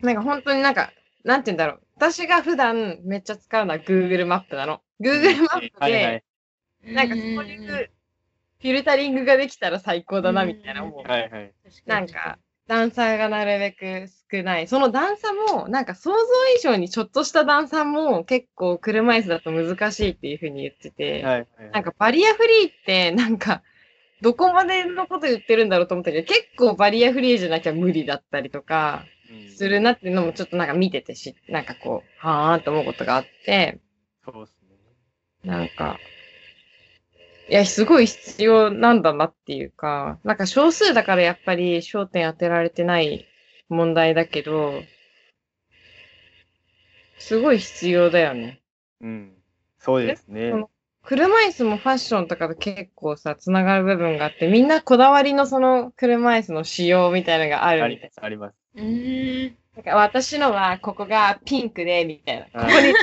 [0.00, 0.92] なんか本当になんか、
[1.24, 1.82] なんて言うんだろう。
[1.96, 4.80] 私が普段めっちゃ使うのは Google マップなの。
[5.00, 6.24] Google マップで、
[6.84, 7.90] なんかそういう
[8.60, 11.08] フィルタリングができたら最高だなみたいな思う。
[11.08, 11.52] はいはい。
[11.86, 14.68] なんか、段差がなるべく少ない。
[14.68, 16.16] その段差も、なんか想像
[16.56, 21.48] 以上にちょっとした段差も結構車椅子だと難しいっていうふうに言ってて、はいはい。
[21.72, 23.62] なんかバリアフリーって、なんか、
[24.20, 29.12] どこまでのこと言ってるんだろうと思ったけど、結構バリアフリーじゃなきゃ無理だったりとか、うん
[29.54, 33.78] するなっていうのもちょっとなんか見ててし、なんかこう、はーんと思うことがあって、
[34.24, 34.56] そうです
[35.44, 35.50] ね。
[35.50, 35.98] なんか、
[37.48, 43.26] いや、すごい必要なんだなっていうか、なんか少数だからやっぱり焦点当てられてない
[43.68, 44.82] 問題だけど、
[47.18, 48.60] すごい必要だよね。
[49.00, 49.32] うん。
[49.78, 50.52] そうですね
[51.04, 58.54] 車椅子もファッションとかと結構さ、つながる部分があって、みんなこだわりのその車椅子の仕様みたいなのがああるみたいります、あります。
[58.76, 59.48] うーん。
[59.48, 59.54] な。
[59.76, 62.44] なんか私のはここがピンクで、みたいな。
[62.44, 62.94] こあこに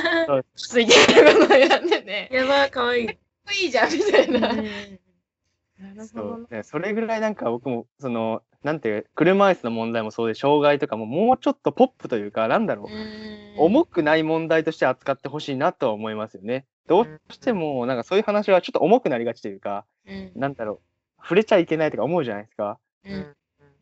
[0.56, 3.18] ついてるものを選んでて、やばい、かわいい。
[3.52, 6.06] いいじゃん、みたいな。
[6.06, 6.46] そう。
[6.50, 12.86] ねそれぐらいなんか僕も、その、なんていう、車椅子の問題もそうで、障害とかももうちょっとポップというか、なんだろう。
[13.58, 16.66] 重くない問題として扱ってほしいなとは思いますよね。
[16.86, 20.80] どうしても、なんかそういう話はちょっと重くなりがちというか、うんなんだろ
[21.18, 22.78] う、触れちゃいけないとか思うじゃないですか。
[23.04, 23.36] うん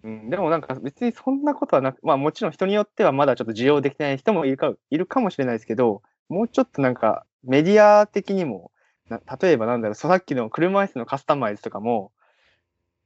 [0.05, 8.71] うん、でもなんか別にそんなことはなく、まあもちろん人によってはまだちょっと受容できない人もいるかいるかもしれないですけど、もうちょっとなんかメディア的にも、
[9.09, 12.13] な例えばなんだろう、さっきの車椅子のカスタマイズとかも、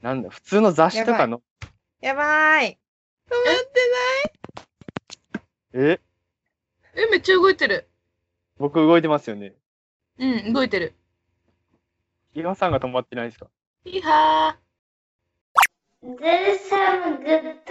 [0.00, 1.42] なんだ普通の雑誌とかの、
[2.00, 2.78] やばい。
[3.28, 3.80] 止まって
[5.74, 6.00] え、
[6.94, 7.88] え、めっちゃ動いてる。
[8.58, 9.54] 僕動いてますよね。
[10.18, 10.94] うん、動いてる。
[12.34, 13.48] 岩さんが止まってないですか？
[13.84, 14.56] いいは
[16.02, 17.62] Do some good。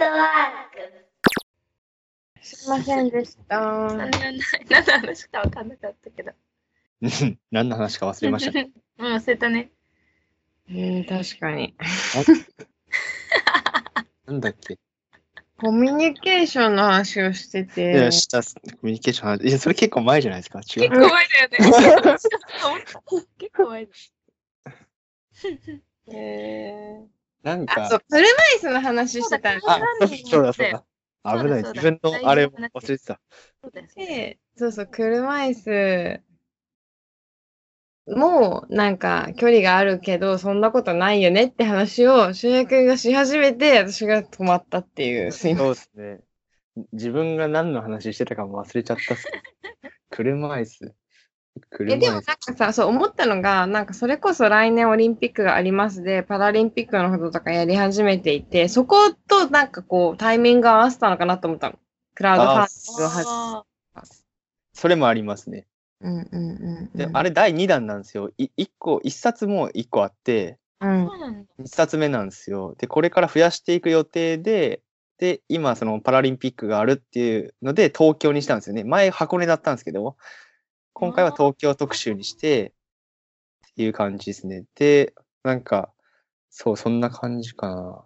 [2.40, 3.56] すいませんでした。
[3.56, 3.60] ー。
[3.94, 6.32] 何の何の話か分かんなかったけど。
[7.50, 8.58] 何の話か忘れました。
[8.58, 9.72] うん、忘れたね。
[10.70, 11.74] うん、確かに。
[14.26, 14.78] なんだっけ？
[15.58, 18.48] コミュニケーションの話をしていてや、、したコ
[18.82, 19.48] ミュニケーションの話。
[19.48, 20.60] いや、それ結構前じゃないですか？
[20.60, 20.64] 違う。
[20.64, 21.58] 結構前だよね。
[23.38, 23.92] 結構前だ。
[26.12, 27.06] えー、
[27.42, 28.20] なんか、あ、そう、車
[28.56, 30.84] 椅子の話してたんあそうだそうだそうだ。
[31.24, 31.62] 危ない。
[31.62, 33.20] 自分のあれを忘れてた。
[34.56, 36.20] そうそう、車椅子
[38.06, 45.66] もなんか距離があるけど、そんなことないよねって話を、俊也くんがし始めて、私が止まったっていう、すいません。
[45.66, 46.20] そうですね。
[46.92, 49.26] 自分が何の話してたかも忘れちゃったっす。
[50.10, 50.94] 車椅子。
[51.70, 52.26] 車え、でも椅子。
[52.26, 58.96] なんかさ、そう思ったのが、なんかそれこそ来年オリンピックがありますで、パラリンピックのこととかやり始めていて、そこ
[59.28, 61.78] となんかこうタイミング合わせたのかなと思ったの。
[62.14, 63.64] クラウドファンディングを始あ
[64.74, 65.66] それもありますね。
[66.02, 66.98] うんうんうんうん。
[66.98, 68.30] で、あれ第2弾なんですよ。
[68.36, 71.48] い一個、一冊も一個あって、うんーそうなんだ。
[71.60, 72.74] 一冊目なんですよ。
[72.78, 74.82] で、これから増やしていく予定で、
[75.18, 78.82] で、今、そのパラリンピックがあるっていうので、東京にしたんですよね。
[78.82, 80.16] 前、箱根だったんですけど、
[80.92, 82.72] 今回は東京特集にして、
[83.70, 84.64] っていう感じですね。
[84.74, 85.92] で、なんか、
[86.50, 88.04] そう、そんな感じか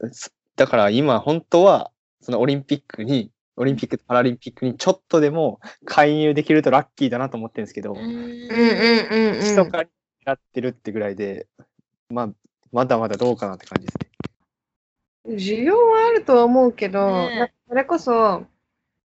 [0.00, 0.12] な。
[0.12, 9.38] すだから今、本当は、そのオリンピックに、オリンピックとパラリンピックにちょっとでも介入できるとラッキーだなと思ってるんですけど、うんうんうんうんうん。
[9.38, 9.88] 密かに
[10.24, 11.46] やってるってぐらいで、
[12.10, 12.28] まあ、
[12.72, 14.06] まだまだどうかなって感じですね。
[15.36, 18.46] 需要はあるとは思うけど、ねそれこそ、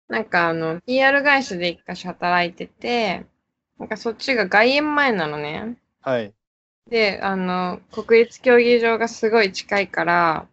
[0.07, 3.25] なんかあの、PR 会社で一箇所働いてて、
[3.79, 5.77] なんかそっちが外苑前なのね。
[6.01, 6.33] はい。
[6.89, 10.47] で、あの、国立競技場がすごい近いから、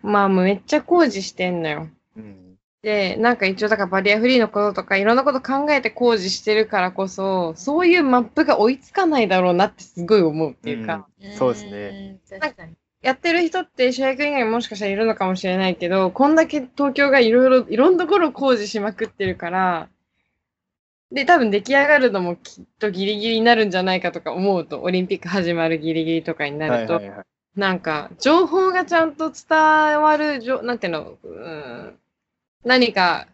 [0.00, 1.88] まあめっちゃ工事してんのよ。
[2.16, 2.45] うん。
[2.82, 12.18] で、なんか一応だからバリアフリーのこととかいろんなこと考えて工事してるからこそ、そういうマップが追いつかないだろうなってすごい思うっていうか、そうですね。
[12.52, 12.74] かに。
[13.02, 19.88] やってる人って主役以外にもしかしたらいるのかもしれないけど、こんだけ東京がいろいろ、いろんなところを工事しまくってるから、
[21.12, 27.26] で、多分出来上がるのもきっとギリギリになるんじゃないかとか思うと、オリンピック始まるギリギリとかになると、はいはいはい。
[27.56, 29.58] なんか、情報がちゃんと伝
[30.02, 31.98] わるじょ、なんていうの、うーん、
[32.66, 33.28] 何か、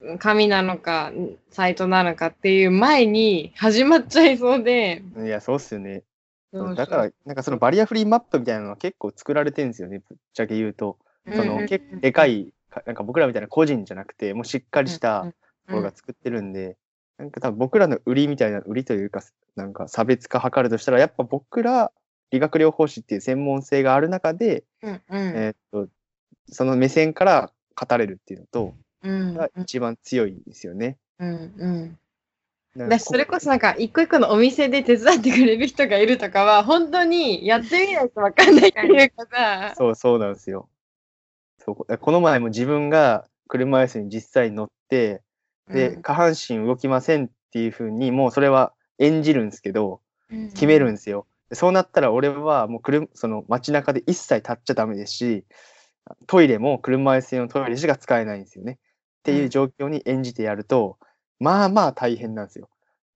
[0.00, 6.02] うん紙なのか、んサイトなのかっていう前に始まっちゃいそうで、いや、そうっすよね。
[6.52, 10.98] だから、なんかそのバリアフリーマップみたいなのは結構作られてるんですよね、ぶっちゃけ言うと。
[11.32, 15.36] その、うん結構でかい、かなんか僕らみたいな個人じゃなくて、もうしっかりしたうんと
[15.68, 16.76] ころが作ってるんで、
[17.18, 19.22] なんか多分僕らの売りみたいな、売りというか、
[19.54, 21.92] なんか差別化図るとしたら、やっぱ僕ら、
[22.32, 25.00] 理学療法士っていう専門性がある中で、うんうん。
[25.10, 25.88] えーっと、
[26.50, 30.98] その目線から語れるっていうのと、うんが一番強いですよね。
[31.18, 31.98] うんうん
[32.76, 39.74] だしそれこそなんか一個一個のお店で手伝ってくれる人がいるとかは本当にやってみないとわかんないっていうかさ。
[39.76, 40.68] そうそうなんですよ。
[41.58, 45.20] そうここの前も自分が車椅子に実際に乗って、
[45.68, 51.26] で、うん下半身動きませんっていうふうに、もうそれは演じるんですけど、うん決めるんですよ。
[51.50, 55.44] でそうなったら俺はもう車、その街中で一切立っちゃダメですし、
[56.26, 58.72] トイレも車椅子用のトイレしか使えないんですよね。
[58.72, 60.98] っていう状況に演じてやると、
[61.38, 62.68] まあまあ大変なんですよ。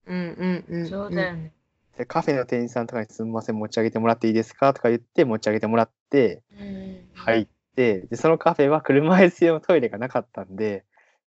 [0.05, 0.87] うんうんうん。
[0.87, 1.51] そうだよね。
[1.97, 10.85] でカフェの店員さんとかにすみません、持ち上げてもらっていいですかとか言って持ち上げてもらって、うん入って、で、そのカフェは車椅子用のトイレがなかったんで、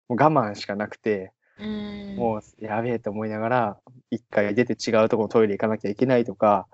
[0.08, 3.78] もう我慢しかなくて、うんもうやべえと思いながら、
[4.10, 6.66] 一回出て違うところトイレ行かなきゃいけないとか、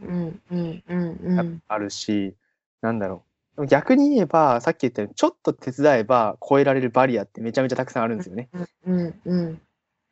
[0.00, 1.62] うんうんうんうん。
[1.68, 2.34] あるし、
[2.80, 3.33] なんだろう。
[3.68, 8.48] 逆に言えば、さっき言ったように、ちょっと手伝えば超えられるバリアってめちゃめちゃたくさんあるんですよね。
[8.86, 9.60] うんうん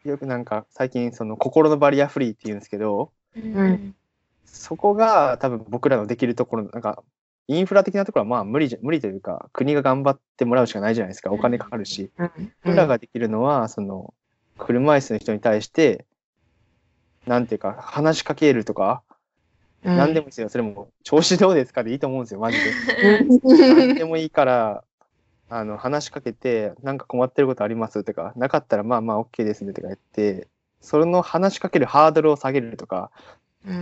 [0.05, 3.95] よくなんか、最近、その、心のバリアフリーって言うんですけど、うん
[4.45, 7.03] そこが多分僕らのできるところ、なんか、
[7.49, 11.33] インフラ的なところはまあ無理じゃ、無理というか、国が頑張ってもらうしかないじゃないですか。
[11.33, 12.11] お金かかるし。
[12.19, 12.53] うん。
[12.65, 14.13] 僕らができるのは、その、
[14.59, 16.05] 車椅子の人に対して、
[17.27, 19.03] なんていうか、話しかけるとか、
[19.85, 20.49] うん、なんでもいいですよ。
[20.49, 22.71] それも、調子どうですかでいいと思うんですよ、マジで。
[23.19, 24.85] うんなんでもいいから、
[25.49, 30.49] あの、話しかけて、なんか困ってることありますとか、なかったらまあまあ OK ですねとか言って、
[30.81, 33.11] その話しかけるハードルを下げるとか、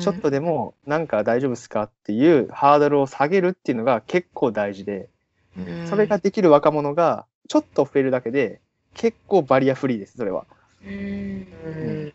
[0.00, 5.08] ちょっとでもなんか大丈夫ですかっていうハードルを下げるっていうのが結構大事で、
[5.56, 8.60] うん、それができる若者がちょっと増えるだけで、
[8.94, 10.44] 結構バリアフリーです、それは。
[10.84, 12.12] うんうん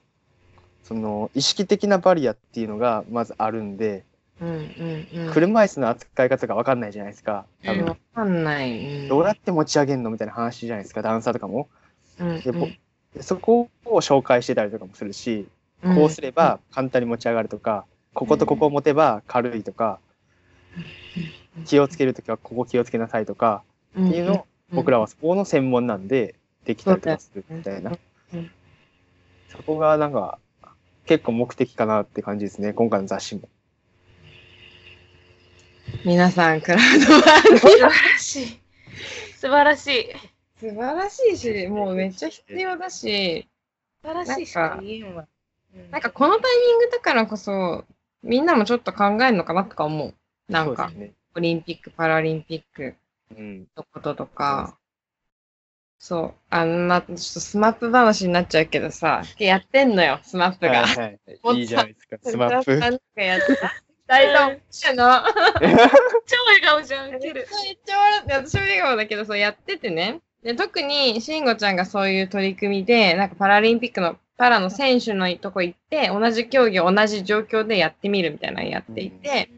[0.86, 4.04] その意識的なバリアっていうのがまずあるんで、
[4.40, 5.34] うんうんうん。
[5.34, 7.46] 車椅子の扱い方が分かんないじゃないですか。
[7.64, 9.08] 多分わかんない。
[9.08, 11.68] どうやって持ち上げるのみたいな話じゃないですか、ダンサーとかも。
[12.20, 12.68] うんでぼ
[13.16, 15.48] でそこを紹介してたりとかもするし、
[15.82, 20.00] こうすれば簡単に持ち上がるとか、こことここを持てば軽いとか、
[21.66, 23.64] 気をつけるときはここ気をつけなさいとか、
[24.00, 27.98] っていうのを僕らはそこの専門なんで、できたりとかするみたいな。
[28.34, 28.52] うん
[29.50, 30.38] そこがなんか、
[31.06, 33.48] 結構目的かなって感じですね、今回の雑誌も。
[36.04, 38.62] 皆さん、クラウドワーク素晴らしい。
[39.36, 40.08] 素晴らしい。
[40.60, 43.48] 素晴らしいし、もうめっちゃ必要だし、
[44.02, 45.28] 素晴らしいしか言えんわ。
[45.92, 47.86] なんかこのタイミングだからこそ、
[48.24, 50.16] みんなもちょっと考えるのかなとか思う。
[50.50, 51.14] なんかね。
[51.36, 52.96] オリンピック、パラリンピック
[53.38, 53.68] うん。
[53.76, 54.78] のこととか、
[56.08, 60.86] そう、あの、ま、ちょっとスマップ話になっちゃうけどさ、やってんのよ、スマップが。
[60.86, 61.58] はいはい。
[61.58, 62.78] いいじゃないですか、スマップ。
[62.78, 63.74] なんかやってた。
[64.08, 65.04] 二人とも一緒の。
[65.04, 67.10] 超笑顔じゃん。
[67.10, 70.20] めっちゃ笑って、私も笑顔だけど、そうやっててね。
[70.44, 79.50] で、特に、慎吾ちゃんがそういう取り組みで、なんかパラリンピックの、パラの選手のとこ行って、同じ競技を同じ状況でやってみるみたいなのやっていて、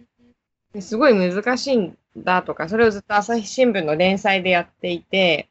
[0.73, 5.49] ですごい難しいんだとか、それをずっと朝日新聞の連載でやっていて、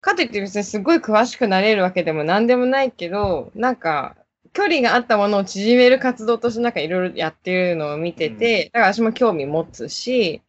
[0.00, 4.16] かといって別にすごい詳しくなれるわけでも何でもないけど、なんか、
[4.52, 10.40] 距離があったものを縮める活動としてなんかいろいろやってるのを見てて、だから私も興味持つし、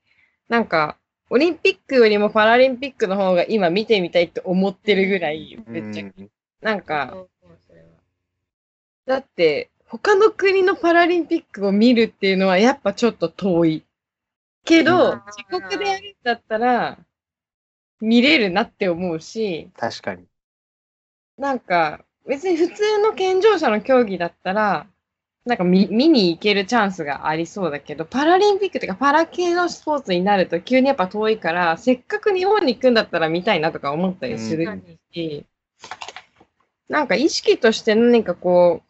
[0.47, 0.97] なんか、
[1.29, 6.29] オリンピックよりもパラリンピックの方が今見てみたいって思ってるぐらい、めっちゃ、うん
[6.61, 7.15] なんか、
[9.05, 13.83] だって、他の国のパラリンピックを見るっていうのはやっぱちょっと遠い。
[14.65, 15.21] けど、うん。
[15.27, 16.97] 自国でやるんだったら、
[18.01, 20.25] 見れるなって思うし、確かに。
[21.37, 24.87] なんか、別に普通の健常者の競技だったら、
[25.45, 35.45] なんか見見に行けるチャンスがありそうだけど、パラリンピックっていうかパラ系のスポーツになると急にやっぱ遠いから、せっかく日本に行くんだったら見たいなとか思ったりする確かにし、
[36.89, 38.81] なんか意識として何かこ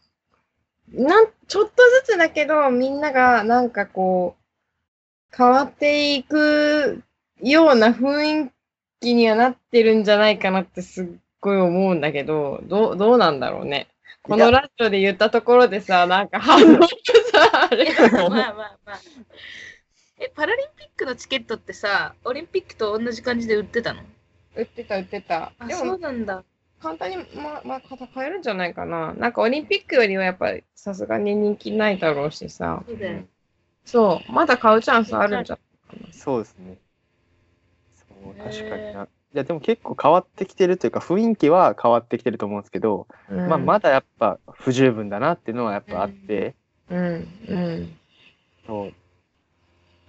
[0.94, 1.72] う、なん、ちょっと
[2.06, 7.04] ずつだけど、みんながなんかこう、変わっていく
[7.42, 8.50] ような雰囲
[9.02, 11.08] 気にはなってるんじゃないかなってすっ
[11.40, 13.88] ごい思うんだけど、どう、どうなんだろうね。
[14.24, 19.00] このラジオで言ったところでさ、なんか反応がさ、あ れまあまあまあ。
[20.20, 24.02] え、パラリンピックのチケットってさ、オリンピックと同じ感じで売ってたの？
[24.56, 25.54] 売ってた売ってた。
[25.60, 26.44] あ、そでもうなんだ。
[26.82, 27.82] 簡単に、まあ、まあ、
[28.14, 29.14] 買えるんじゃないかな。
[29.14, 32.84] なんかオリンピックよりはやっぱりさすがに人気ないだろうしさ。
[32.88, 33.24] そうだよ。
[33.86, 35.58] そう、まだ買うチャンスあるんじゃ
[35.92, 36.14] ないかな。
[36.14, 36.78] そうですね。
[38.34, 39.04] 確かにへな。
[39.04, 46.56] いや、でも結構変わってきてるというか、雰囲気は変わってきてると思うんですけど、まあ、まだやっぱ不十分だなっていうのはやっぱあって、
[46.90, 47.98] うん、うん。
[48.66, 48.94] そう。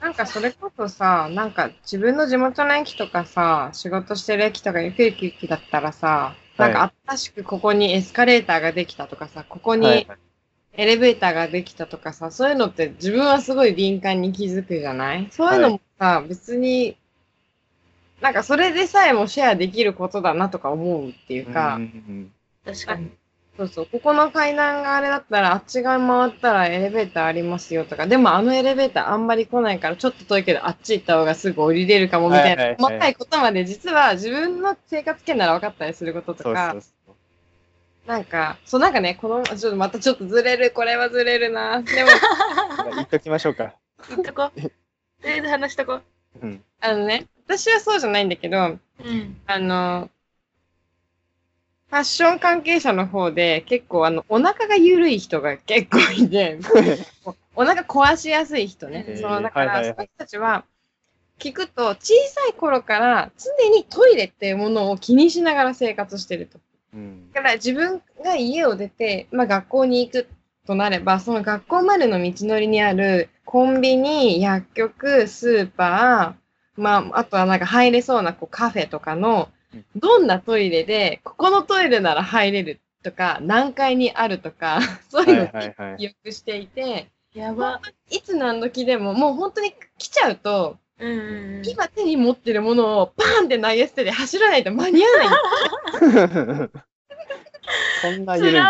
[0.00, 10.06] なんかそれこそさ、なんか自分の地元の駅とかさ、仕事してる駅とかゆくゆく駅だったらさ、なんか新しくここにエスカレーターができたとかさ、ここはいに
[10.74, 15.26] エレベーターができたとかさ、そういうのって自分はすごい敏感に気づくじゃない？
[15.32, 16.96] そういうのもさ、別に、
[18.20, 21.78] なんかそれでさえもシェアできることだなとか思うっていうか、
[22.64, 23.10] 確かに。
[23.58, 38.08] そうそう、ここの階段があれだったら、あっち側回ったらエレベーターありますよとか、でもあのエレベーターあんまり来ないから、ちょっと遠いけど、あっち行った方がすぐ降りれるかもみたいな、はいはいはい細かいことまで実は自分の生活圏なら分かったりすることとかそうそう、そう。
[38.08, 41.82] なんか、そうなんかね、この、ちょっとまたちょっとずれる、これはずれるな。
[41.82, 42.10] でも、
[42.94, 43.74] 言っときましょうか。
[44.08, 44.60] 言っとこう。
[44.62, 44.68] と
[45.24, 46.02] りあえず話しとこう。
[46.40, 46.62] うん。
[46.80, 49.40] あのね、私はそうじゃないんだけど、うん。
[49.46, 50.10] あの、
[51.88, 56.58] ファッション関係者の方で結構あの、お腹が緩い人が結構いて、
[57.56, 60.64] お腹壊しやすい人ねそのだから、はいはいはいその人たちは、
[61.38, 66.58] 聞くと、小さい頃から常にトイレっていうものを気にしながら生活してると。
[66.92, 67.32] うん。
[67.32, 70.28] だから自分が家を出て、まあ学校に行く
[70.66, 76.47] となれば、その学校までの道のりにあるコンビニ、薬局、スーパー、
[76.78, 87.80] まあ、あとはなんか入れそうなこうカフェとかのうん、どんなトイレで、ここのトイレなら入れるとか、何階にあるとか、 そういうのをはいはいはい記憶していて、やば。
[88.10, 91.62] いつ何時でも、もう本当に来ちゃうと、うん。
[91.64, 95.28] 今手に持ってるものをパーンって投げ捨てて走らないと間に合わない。
[98.00, 98.66] そんなつ緩その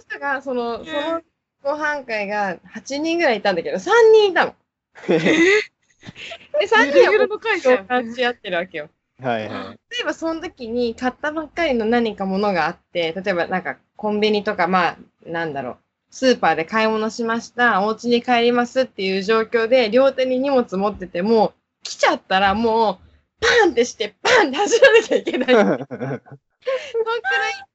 [0.00, 1.22] 人が、その、その
[1.62, 4.54] ご飯会が8人ぐらいいたんだけど、3人いたの。
[6.60, 8.90] で、3人はの会共感し合ってるわけよ。
[9.20, 9.80] はいはい。
[9.90, 15.76] 例えばその時に買ったばっかりの何かものがあって、例えばなんかコンビニとか、まあ、なんだろう、
[16.10, 25.48] スーパーで買い物しました、お家に帰りますっていう状況で、両手に荷物持ってても、来ちゃったらもう、パーンってして、パーンって走らなきゃいけない。
[25.54, 26.22] そのくらい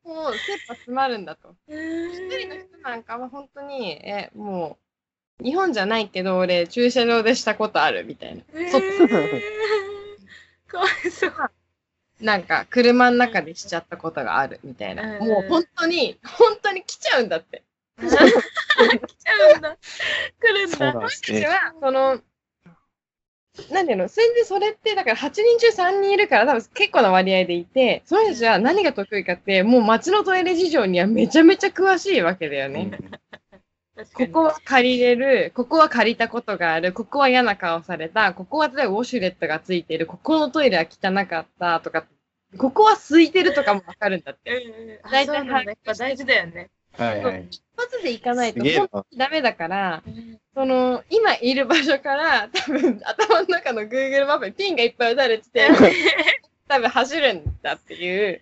[0.04, 1.56] もう、切羽詰まるんだと。
[1.68, 1.74] 一
[2.40, 4.78] 人の人なんかは本当に、え、も
[5.44, 8.42] 日本じゃないけど、俺、駐車場でしたことあるみたいな。
[8.72, 9.42] そえー、
[10.68, 11.34] かわいそう。
[12.20, 15.20] なんか、車の中でしちゃったことがあるみたいな。
[15.20, 17.64] うんもう本当に、本当に来ちゃうんだって。
[17.98, 19.78] 来ちゃうんだ。
[20.40, 20.86] 来るんだ。
[20.88, 22.20] 私は、その、
[23.72, 32.92] なんていうの、それでそれって、だから8人中3人いるから、多分結構な割合でいて、その人たちは何が得意かって、もう街のトイレ事情にはめちゃめちゃ詳しいわけだよね。
[34.14, 42.06] ここは借りれる、ここは借りたことがある、ここは嫌な顔された、ここは例えばウォシュレットがついてる、ここのトイレは汚かったとか、
[42.58, 45.00] ここは空いてるとかもわかるんだって。
[45.04, 45.12] うん。
[45.12, 46.70] 大体大体やっぱ大事だよね。
[46.94, 47.48] はいはい。
[47.50, 50.04] 一発で行かないとダメだから、
[50.54, 55.68] その、今いる場所から、多分頭の中の Google マップにピンがいっぱい打たれてて、
[56.68, 58.42] 多分走るんだっていう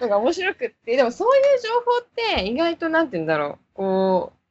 [0.00, 2.06] のが面白くって、でもそういう情報っ
[2.36, 4.43] て意外となんて言うんだろう、こう、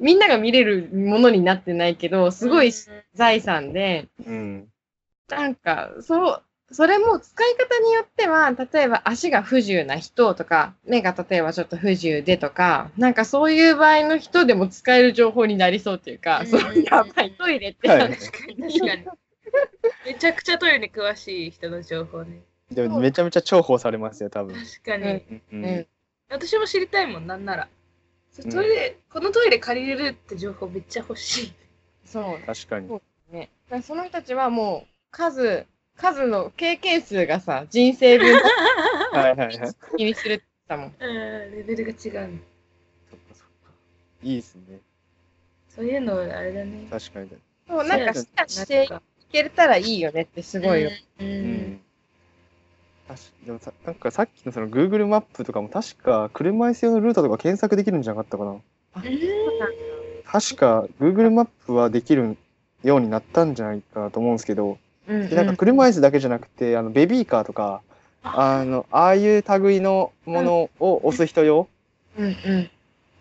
[0.00, 2.72] みんなが見れるものになってないけど、すごい
[3.14, 4.68] 財産で、うん。
[5.28, 19.06] なんか、そう、それも使い方によっては、例えば足が不自由な人とか、目が例えばちょっと不自由でとか、なんかそういう場合の人でも使える情報になりそうっていうか、うんそのやばいトイレって、はい確かに確かに。
[20.04, 22.40] めちゃくちゃトイレに詳しい人の情報ね。
[22.70, 24.54] でもめちゃめちゃ重宝されますよ、多分。
[24.54, 25.04] 確かに。
[25.04, 25.86] うんううんん。
[26.28, 27.68] 私も知りたいもん、なんなら。
[28.44, 31.52] うんトイレ、このトイレ借りれるって情報めっちゃ欲しい。
[32.04, 32.88] そう確かに。
[33.32, 33.50] ね。
[33.66, 35.66] だからその人たちはもう、数、
[35.96, 38.28] 数の経験数がさ、人生分
[39.12, 39.52] はいはいはい。
[39.54, 40.94] そっか気にするって言ったもん。
[40.98, 42.38] うん、レベルが違うの。
[43.10, 43.70] そっか。
[44.22, 44.78] いいですね。
[45.68, 46.86] そういうの、あれだね。
[46.90, 47.30] そ確かに。
[47.68, 48.88] う、なんか、そうシェアしてい
[49.32, 50.90] けたらいいよねってすごいよ。
[51.20, 51.26] うん。
[51.26, 51.80] ううんん。
[53.08, 58.56] 確かでもさなんかさっきのその Google マップとかも確か車椅子用のルートとか検索できるんじゃなかったかな。
[60.24, 62.36] 確か Google マップはできる
[62.84, 64.78] ようになったんじゃないかなと思うんですけど、
[65.08, 67.80] うんうんでなんか車椅子だけじゃなくてあのベビーカーとか
[68.22, 71.66] あのああいう類のものを押す人用
[72.18, 72.26] うん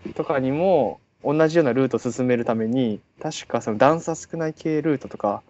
[0.06, 0.14] うん。
[0.14, 5.44] とかにも同じようなルートを進めるために確かその段差少ない系ルートとか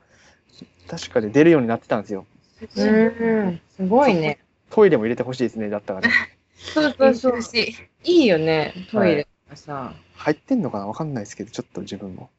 [0.88, 2.26] 確かで出るようになってたんですよ。
[2.62, 4.40] うん、すごいね。
[4.70, 6.10] トイレも入れてほしいですねだったらね。
[6.58, 7.40] そうそうそう。
[7.60, 7.76] い。
[8.04, 9.94] いいよね、トイレとかさ。
[10.16, 10.88] 入ってんのかな？
[10.88, 12.30] わかんないですけどちょっと自分も。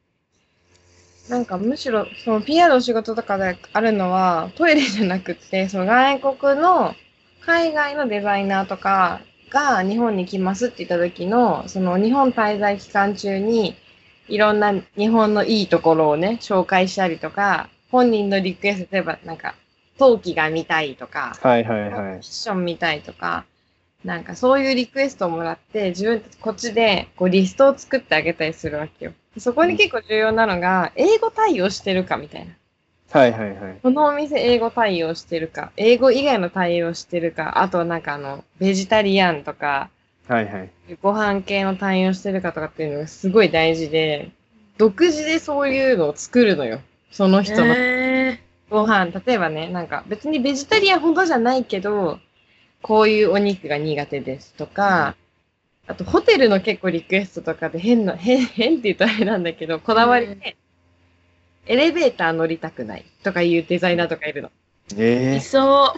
[1.28, 6.94] なんかむしろ、その PR の仕事とかであるのは、トイレじゃなくって、その外国の、
[7.44, 13.76] 海外のデザイナーとかが日本に来ますって言った時の、その日本滞在期間中に、
[14.26, 19.54] いろんな日本のいいところをね、紹介したりとか、本人のリクエスト、例えばなんか、
[19.98, 22.22] 陶器が見たいとか、はいはいファはいッ。
[22.22, 23.44] ション見たいとか、
[24.04, 29.12] なんかそういうリクエストをもらって、自分たちこっちでこうリストを作ってあげたりするわけよ。
[29.38, 32.52] そこに結構重要なのが、英語対応してるかみたいな。
[33.10, 33.78] はいはいはい。
[33.82, 39.90] このお店英語対応してるか、英語以外の対応してるか、あとなんかあの、ベジタリアンとか、
[40.28, 40.70] はいはい。
[41.02, 44.30] ご飯系の対応してるかとかっていうのがすごい大事で、
[44.76, 46.80] 独自でそういうのを作るのよ。
[47.10, 48.38] その人のえ
[48.70, 52.18] ご飯、例えばね、なんか別にベジタリアンほどじゃないけど、
[52.82, 55.16] こういうお肉が苦手ですとか、
[55.86, 60.56] あとホテルの結構リクエストとかで変な、変、変って言うとあれなんだけど、こだわりで、
[61.66, 64.50] エレベーター乗りたくないとかいうデザイナーとかいるの。
[64.92, 65.94] ー、いえそ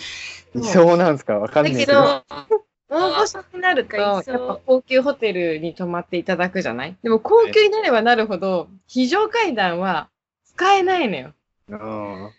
[0.55, 0.59] う。
[0.59, 1.39] ー、いそうなんですか？
[1.39, 1.93] わかんないけど。
[1.93, 6.97] だけど、大御所になると、やっぱ高級ホテルに泊まっていただくじゃない？
[7.03, 10.09] でも高級になればなるほど、非常階段は
[10.45, 11.33] 使えないのよ。
[11.69, 12.31] うん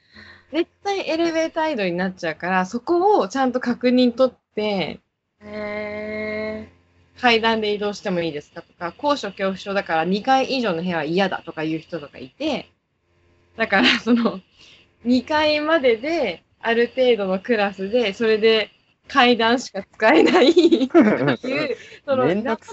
[0.51, 4.99] 絶対エレベーター移動になっちゃうから、そこをちゃんと確認取って、
[5.41, 6.67] え
[7.19, 12.69] 階段で移動してもいいですかとか、高所恐怖症だから2階以上の部屋は嫌だとかいう人とかいて、
[13.55, 14.39] だからその
[15.05, 18.71] 2階までである程度のクラスで、それで
[19.07, 22.65] 階段しか使えないっていう、その めんどく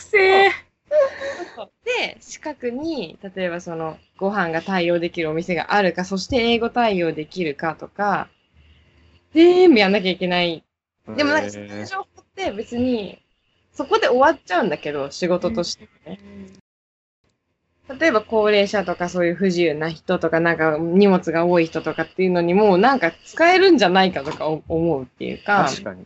[0.00, 0.50] せえ
[1.84, 8.28] で、近くに、例えばそのご飯が対応できるお店があるか、そして英語対応できるかとか、
[9.32, 10.64] 全部やんなきゃいけない
[11.14, 13.22] でもなんかそういう情報って別に、
[13.72, 16.18] そこで終わっちゃうんだけど、仕事としてね。
[17.88, 26.04] 例えば高齢者とかそういう不自由な人とか、なんか荷物が多い人とかっていうのにも、なんか使えるんじゃないかとか思うっていうか、確かに。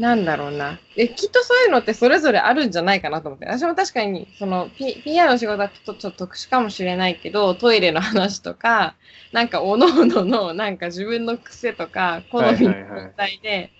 [0.00, 0.78] なんだろうな。
[0.96, 3.46] え、きっとそういうのってそれぞれあるんじゃないかなと思って。
[3.46, 8.96] 私も確かに、その、P、PR の仕事はちょっとちょっと特殊かもしれないけど、トイレの話とか、
[9.32, 13.70] なんか、おのおのの、なんか自分の癖とか、好みの問題で、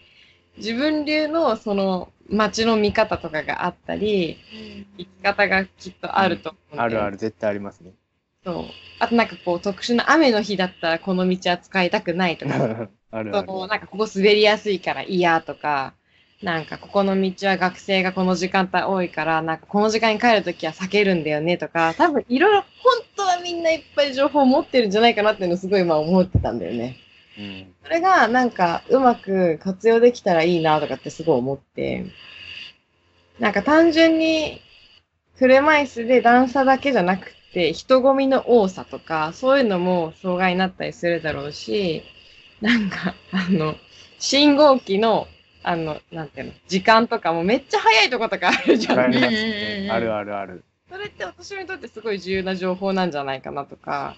[0.58, 4.38] 自分流のその街の見方とかがあったり、
[4.98, 7.92] 生き方がきっとあると思うんあるある、絶対ありますね。
[8.44, 8.64] そう。
[8.98, 12.52] あとなんかこう特殊な雨の日だったらこの道は使いたくないとか、
[13.10, 13.48] あるある。
[13.48, 15.94] そのなんかここ滑りやすいから嫌とか、
[16.42, 22.68] なんかここの道は学生がこの時間帯多いから、なんかこの時間に帰るときは避けるんだよねとか、多分いろいろ本
[23.14, 26.96] 当はみんないっぱい情報を持ってるんじゃないかなっていうのをすごい今思ってたんだよね。
[27.38, 32.06] うんそれがなんかうまく活用できたらいいなとかってすごい思って、
[33.38, 34.62] なんか単純に
[35.38, 42.02] 車椅子で段差だけじゃなくて人混みの多さとかそういうのも障害になったりするだろうし、
[42.62, 43.74] なんかあの
[44.18, 45.26] 信号機の
[45.62, 49.52] あの、なんていうの、時間とかもめっちゃ早いとことかあるじゃんありますうんうんうんうん
[49.84, 50.64] ねあるあるある。
[50.90, 54.16] それって私にとってすごい重要な情報なんじゃないかなとか、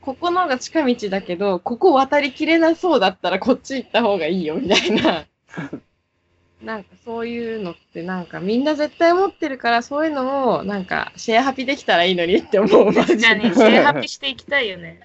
[0.00, 5.26] ここの方が近道だけど、ここ渡りきれなそうだったらこっち行った方がいいよみたいな。
[6.62, 12.92] なんかそういうのってなんかみんな絶対持ってるからそういうのをなんかシェアハピできたらいいのにって思う。
[12.92, 15.00] マジで確かに、シェアハピしていきたいよね。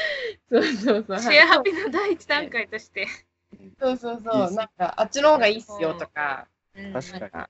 [0.50, 1.18] そうそうそう。
[1.18, 3.06] シェアハピの第一段階として。
[3.78, 4.52] そうそうそう。
[4.52, 7.48] なんかあっちの方がいいっすよとか、うん確かにあ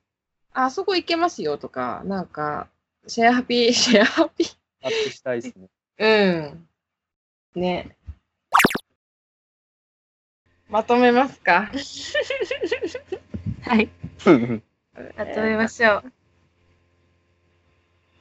[0.65, 2.69] あそこ行けますよとか、なんか
[3.07, 4.45] シェアハピ、 シェアハピ。
[4.83, 5.69] アップしたいですね。
[5.99, 7.61] うん。
[7.61, 7.97] ね。
[10.69, 11.71] まとめますか。
[13.63, 13.89] はい。
[14.27, 14.63] うん
[15.17, 16.13] まとめましょう。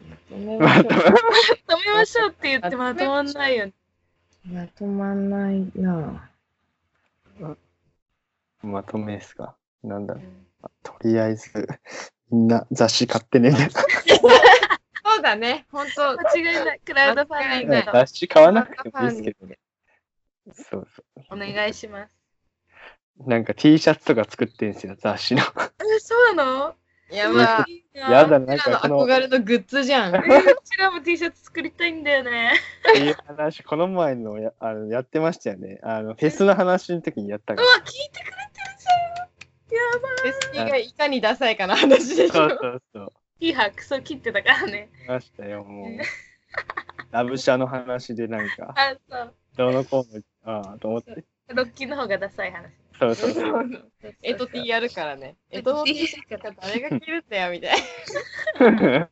[0.09, 3.73] まとめましょまとめましょうって言ってまとまんないよね。
[4.49, 4.53] う。
[4.53, 6.29] まとまんないな
[8.67, 9.55] まとめですか？
[9.83, 10.23] なんだろう。
[10.63, 11.67] あとりあえず、
[12.31, 13.51] みんな雑誌買ってね。
[15.03, 15.65] そうだね。
[15.71, 16.81] 本当間違いない。
[16.85, 19.57] クラウドファンディングの雑誌買わなくてもいいですけどね。
[20.53, 22.11] そうそお願いします。
[23.19, 23.29] う。
[23.29, 25.41] なんか T シャツとか作ってんすよ、雑誌の。
[25.41, 26.75] え、そうなの？
[27.09, 27.86] やばい。
[27.97, 30.15] やだ、なんかこの、の憧れのグッズじゃん。
[30.15, 32.53] えーうちらも T シャツ作りたいんだよね。
[32.89, 35.79] っていう話、この前のやあのやってましたよね。
[35.81, 39.27] あの、フェスの話の時にやったかうわ、聞いてくれてるじゃん。
[39.75, 40.25] やばい。
[40.25, 42.45] レシピがいかにダサいかの話でしら。
[42.45, 42.49] ょ。
[42.49, 43.13] そうそうそう。
[43.39, 44.89] いいはクソ切ってたからね。
[45.01, 45.89] 見ましたよ、もう。
[47.11, 49.33] ラブシャの話でなんか、あ、そう。
[49.57, 51.23] どうのこうの、ああ、と思って。
[51.47, 52.71] ロッキーの方がダサい話。
[52.99, 53.91] そうそうそう。
[54.21, 55.35] エトティやるからね。
[55.51, 59.09] エトの T シャツが誰が着るんだよ、みたいそう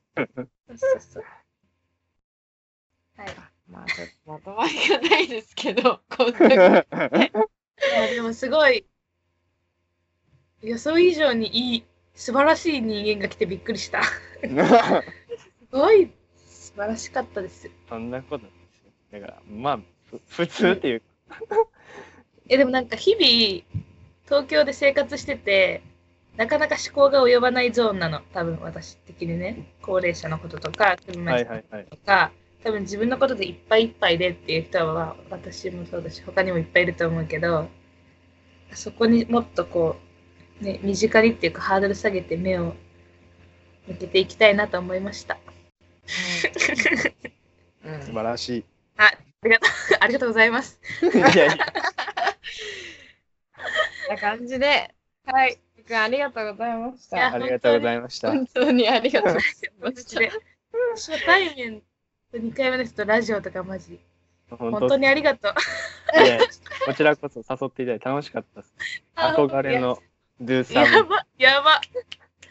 [0.77, 1.23] そうそう。
[3.17, 3.27] はい。
[3.27, 3.51] な。
[3.67, 6.57] まあ、ちょっとまとまりがないですけど、こんな い
[7.93, 8.85] やでもすごい
[10.61, 14.01] 予想以上にいい素晴らしい人間が来てびっくりした。
[14.41, 14.47] す
[15.71, 17.69] ごい素晴らしかったです。
[17.89, 19.19] そんなことないですよ。
[19.19, 21.01] だから、まあ、ふ普通っていう
[22.47, 23.81] えでもなんか日々
[24.25, 25.81] 東京で生活してて
[26.37, 31.85] なかなか思考が及ばないゾーンなの多分私的にね高齢者のこととか車は椅いはいはい。
[31.85, 32.31] 子とか、
[32.63, 37.67] 多分自分のことでいっぱいいっぱいでっていう人は私もそうだし他にもいっぱいいると思うけど
[38.73, 39.95] そこにもっとこ
[40.61, 42.73] う、ね、身近にっていうかハードル下げて目を
[43.87, 45.37] 向けていきたいなと思いました。
[47.85, 48.65] うん素晴らしい。
[48.97, 49.11] あ
[50.07, 50.79] りがとうございます。
[51.03, 51.57] いやいや、
[54.09, 54.93] な感じで、
[55.25, 55.59] はい。
[55.85, 57.35] くんありがとうございましいやた。
[57.35, 58.31] ありがとうございました。
[58.31, 59.45] 本当にありがとうござ
[59.91, 60.21] いました。
[60.95, 61.81] 初対面
[62.31, 63.99] と2回目の人とラジオとかマジ
[64.49, 66.23] 本本当にありがとう。
[66.23, 66.39] いや
[66.85, 68.73] こちらこそ誘っていただいて楽しかったです。
[69.15, 69.99] 憧れの
[70.39, 70.83] ドゥさん。
[70.83, 71.81] やばやば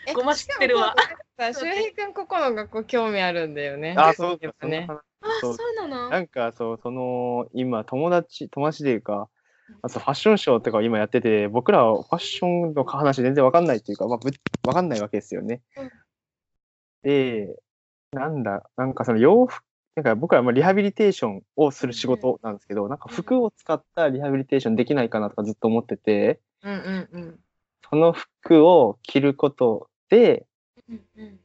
[0.07, 0.94] えごま知ってるわ。
[1.38, 3.94] 周平くんここの学校興味あるんだよね。
[3.96, 4.86] あ、そうやっぱね。
[4.88, 5.00] あ
[5.40, 9.30] そうなのなんかそう、その、今、友達、友達でいうか、
[9.82, 14.30] あとファッションショーとかを今やってて、僕らはファッションの話全然わかんないっていうか、まあ、ぶ
[14.66, 15.62] わかんないわけですよね。
[15.76, 15.90] うん
[17.04, 17.54] で、
[18.12, 19.62] なんだ、なんかその洋服、
[19.94, 27.40] なんか僕らはまあリハビリテーションをする仕事なんですけど、なんか服を使ったリハビリテーションできないかなとかずっと思ってて、うんうんうん。
[27.88, 30.46] その服を着ることで、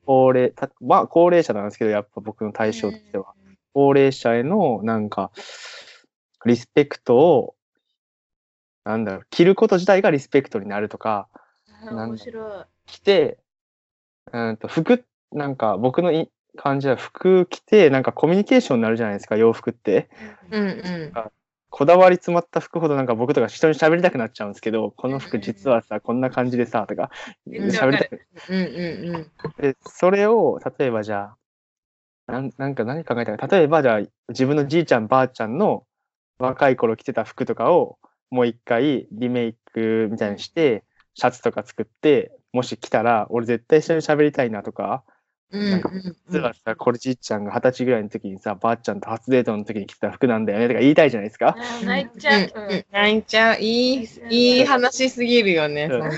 [0.06, 3.34] 高齢、たまあ高齢者なんですけど、やっぱ僕の対象としては。
[3.74, 5.32] 高齢者へのなんか、
[6.46, 7.56] リスペクトを、
[8.84, 11.28] なんだろう、着ること自体がリスペクトになるとか、
[11.90, 12.66] あ面白い。
[12.86, 13.38] 着て、
[14.32, 20.10] うんと服、なんか僕のい感じは服着て、なんかコミュニケーションになるじゃないですか、洋服って。
[20.52, 21.14] うんうん。
[21.72, 27.12] こだわり詰まった服ほどなんか僕とか人に喋りたくなっちゃうんですけど、この服実はさ、こんな感じでさ、とか、
[27.48, 29.32] 喋りたくうんうんうん。
[29.62, 31.36] で、それを、例えばじゃ
[32.28, 35.86] あ、なんなんか何考えたか、例えばじゃあ、自分のじいちゃん、ばあちゃんの
[36.40, 38.00] 若い頃着てた服とかを、
[38.30, 40.84] もう一回リメイクみたいにして、
[41.16, 45.04] シャツとか作って、もし来たら、俺絶対一緒に喋りたいなとか、
[45.52, 45.90] うんなんか
[46.30, 51.56] 実はさ、これじいちゃんが二十歳ぐらいの時にさ、ばあちゃんと初デートの時に着てた服なんだよねとか言いたいじゃないですか。
[51.84, 52.86] 泣いちゃう。
[52.92, 53.60] 泣いちゃう。
[53.60, 55.90] いい、いい話すぎるよね。
[55.92, 56.12] うん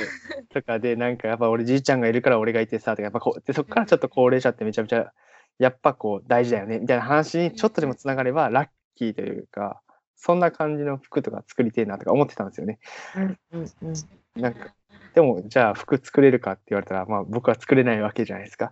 [0.49, 5.13] とかで、なんかやっぱ俺じいちゃんがいるから俺がいてさ、とかやっぱこう、でそこからちょっと高齢者ってめちゃめちゃ、
[5.59, 9.81] やっぱこう大事だよね、みたいな話にちょっとでもつながればラッキーというか、
[10.23, 12.77] そんな感じの服とか作りてえなとか思ってたんですよね。
[13.15, 13.93] うんうんうん
[14.35, 14.73] なんか、
[15.13, 18.71] でもじゃあ服作れるかって言われたら、まあ僕は作れないわけじゃないですか。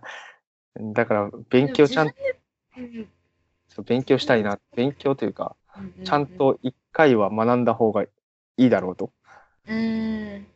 [0.94, 2.14] だから勉強ちゃんと、
[3.82, 8.08] 勉強したいな、勉強というか、うんちゃんと一回は学んだ方がい
[8.56, 9.12] いだろうと。
[9.66, 10.46] うん。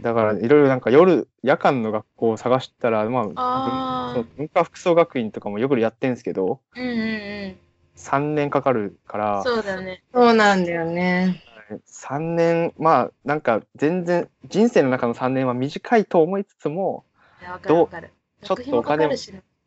[0.00, 7.63] だからいろいろなんか夜、夜間の学校を探したら、まあ、あ文化服装学院とかもよくやってんですけど、うんうんうん。
[7.96, 10.02] 3年かかるから、そうだね。
[10.12, 11.42] そうなんだよね。
[11.86, 17.04] 3年、まあなんか全然人生の中の3年は短いと思いつつも、
[17.40, 18.10] いやわかるわかる。
[18.42, 19.14] ちょっと学費も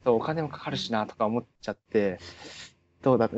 [0.06, 2.20] お金もかかるしなとか思っちゃって、
[3.02, 3.36] どうだって、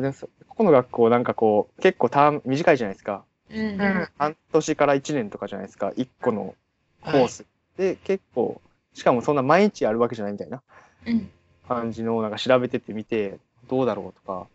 [0.48, 3.24] ここの学校なんかこう、結構ターン短いじゃないですか。
[3.50, 6.56] うん半年から1年とかじゃないですか、1個の
[7.02, 7.46] コース。
[7.78, 8.62] で、結構、
[8.94, 10.62] しかもそんな毎日やるわけじゃないみたいな
[11.06, 11.32] うん。
[11.68, 14.48] 感じのをなんか調べてってみて、どうだろうとか、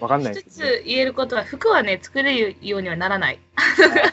[0.00, 0.42] わかんない一。
[0.48, 3.40] つ言えることは、服はね、作れるようにはならない。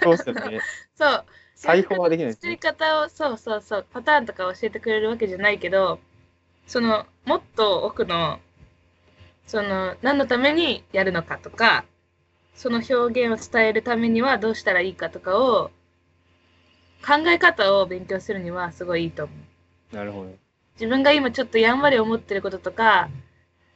[0.03, 0.59] そうっすよね。
[0.95, 1.25] そう。
[1.55, 2.57] 裁縫はできないです作りね。
[2.57, 5.99] 方を、そうそうそう、パターンとか教えてくれるわけじゃないけど、
[6.67, 8.39] その、もっと奥の、
[9.47, 11.85] その、何のためにやるのかとか、
[12.55, 15.71] その表現を伝えるためにはどうしたらいいかとかを、
[17.05, 19.33] 考え方を勉強するにはすごいいいと思
[19.91, 19.95] う。
[19.95, 20.35] なるほど。
[20.75, 23.09] 自分が今ちょっとやんわり思ってることとか、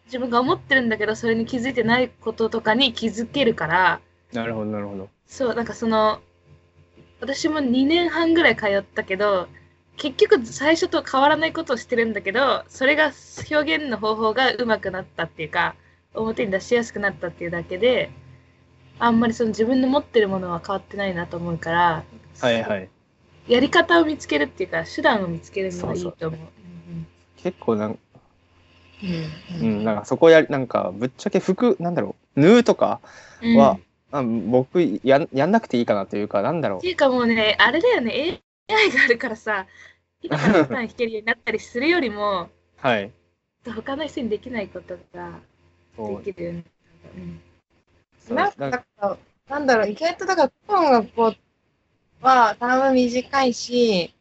[0.10, 4.02] 自分が思ってるんだけど、それに気づいてないこととかに気づけるから、
[4.34, 5.10] なるほど、なるほど。
[5.28, 6.20] そう、なんかその、
[7.22, 9.48] 私も2年半ぐらい通ったけど、
[9.98, 13.12] 結局最初と変わらないことをしてるんだけど、それが
[13.52, 15.76] 表現の方法が上手くなったっていうか、
[16.16, 18.10] 表に出しやすくなったっていうだけで、
[18.98, 22.04] あんまりその自分の持ってるものは変わってないなと思うから、
[22.40, 22.90] はいはい。
[23.48, 26.40] やり方を見つけるっていうか、手段を見つけるのはいいと思う。
[27.38, 28.00] 結構なん、
[29.02, 29.06] う
[29.58, 33.00] んうん、なんかそこやり、なんかぶっちゃけ服、なんだろう、縫うとか
[33.42, 33.80] うんうんは、
[34.12, 39.66] あ僕やん、やんなくていいかなというか、なんだろっていうかもうね、あれだよね、AI があるからさ、
[40.22, 42.50] 今から弾けるようになったりするよりも、う。
[42.78, 43.12] はい。
[43.66, 45.40] 他の人にできないことが
[45.98, 47.10] できるようになった。
[47.16, 47.40] うん
[48.30, 48.86] なんか、
[49.50, 51.36] なんだろう、意外とだから、今の学校
[52.22, 54.14] は、ターム短いし、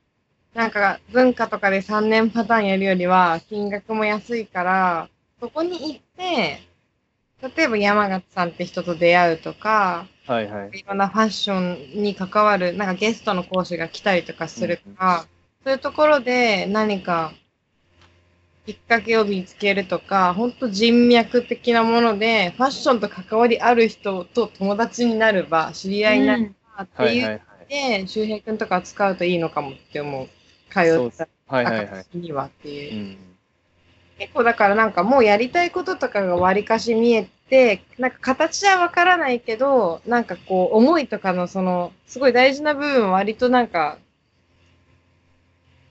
[0.59, 5.09] なんか、文化とかで3年パターンやるよりは、金額も安いから、
[5.41, 6.61] そこに行って、
[7.57, 10.81] 例えば山形さんって人と出会うとか、はいはい。
[10.81, 15.27] いろんなファッションに関わる、なんかゲストの講師が来たりとかするから、
[15.63, 17.35] そういうところで何か
[18.67, 30.29] きっかけを見つけるとか、本当人脈的なもので、ファッションと関わりある人と友達になる場、知り合いになる場ってはいうで、周平くんとか使うといいのかもって思う。
[30.71, 31.87] 通ったはいはいはい。
[31.87, 32.97] 暁にはっていうう。
[32.97, 33.19] ん。
[34.19, 43.99] 結構だからなんかもうやりたいこととかが割かし見えて、なんか形はわからないけど、なんかこう思いとかのその、すごい大事な部分は割となんか、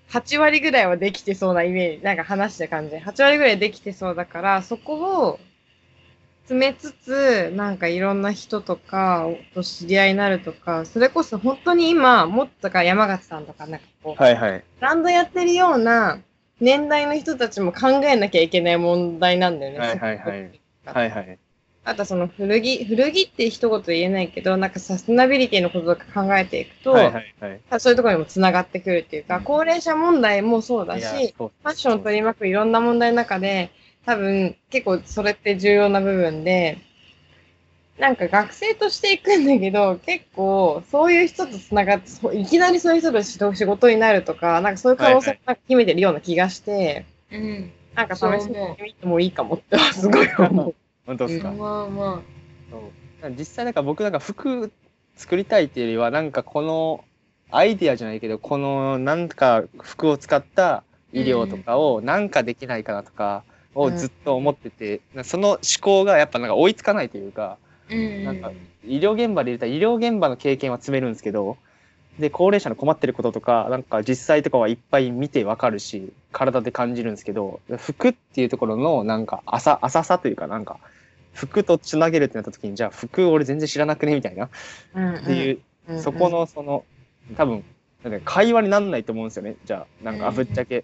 [0.09, 5.39] 8割ぐらいはできてそうなイメージ、なんか話した感じで、8割ぐらいできてそうだから、そこを
[6.47, 14.63] 詰めつつ、なんかいろんな人とかと知り合いになるとか、それこそ本当に今、もっとか山形さんとかなんかこう、はいはい。
[14.79, 16.19] ブランドやってるような
[16.61, 19.79] 年代の人たちも考えなきゃいけない問題なんだよね。
[19.79, 20.51] はいはいはい
[20.85, 21.39] はいはい。
[21.83, 27.79] あとその古着、古着って一言言えないけど、なんかサステナビリティのこととか考えていくと、はいはいはい。
[27.79, 33.69] そういうところにもつながってくるっていうか、うん高齢者問題もそうだし、ファッションを取り巻くいろんな問題の中で、
[34.07, 36.79] 多分結構それって重要な部分で、
[37.99, 47.71] なんか学生としていくんだけど、結構そういう人とつながって、いきなりそういう人と仕仕事になるとか、なんかそういう可能性を秘めてるような気がして、うん。
[47.95, 50.75] なんか試してみてもいいかもってすごい思う。
[51.07, 51.51] 本当ですか？
[51.51, 52.21] まあま
[52.69, 52.77] そ
[53.27, 54.71] う実際なんか僕なんか服
[55.15, 57.03] 作りたいっていうよりはなんかこの
[57.49, 63.43] アイディアじゃないけどこのなんか服を使った医療とかをなんかできないかなとか
[63.77, 67.57] をずっと思ってて、その思考がやっぱなんか追いつかないというか。
[67.89, 68.51] なんか
[68.85, 71.57] 医療現場で入れたら医療現場の経験は積めるんですけど
[72.19, 80.79] で高齢者の困ってることとかなんか実際とかはいっぱい見てわかるし体で感じるんですけど服っていうところのなんか浅浅さというかなんか
[81.33, 84.49] 服とつなげるってなった時にじゃあ服俺全然知らなくねみたいな
[84.95, 86.83] うんっていう、うんそこのその
[87.37, 87.63] 多分
[88.03, 89.55] なんか会話になんないと思うんですよね。
[89.63, 90.83] じゃあ、なんかうんぶっちゃけ、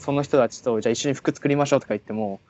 [0.00, 2.40] その人たちと、じゃあ一緒に服作りましょうとか言っても、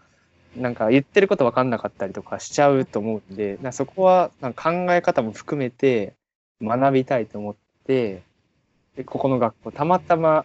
[0.57, 6.15] なんか言ってること分かんなかったりとかしちゃうと思うんで、そこはなんか考え方も含めて
[6.63, 8.23] 学びたいと思って、
[8.97, 10.45] で、ここの学校、たまたま、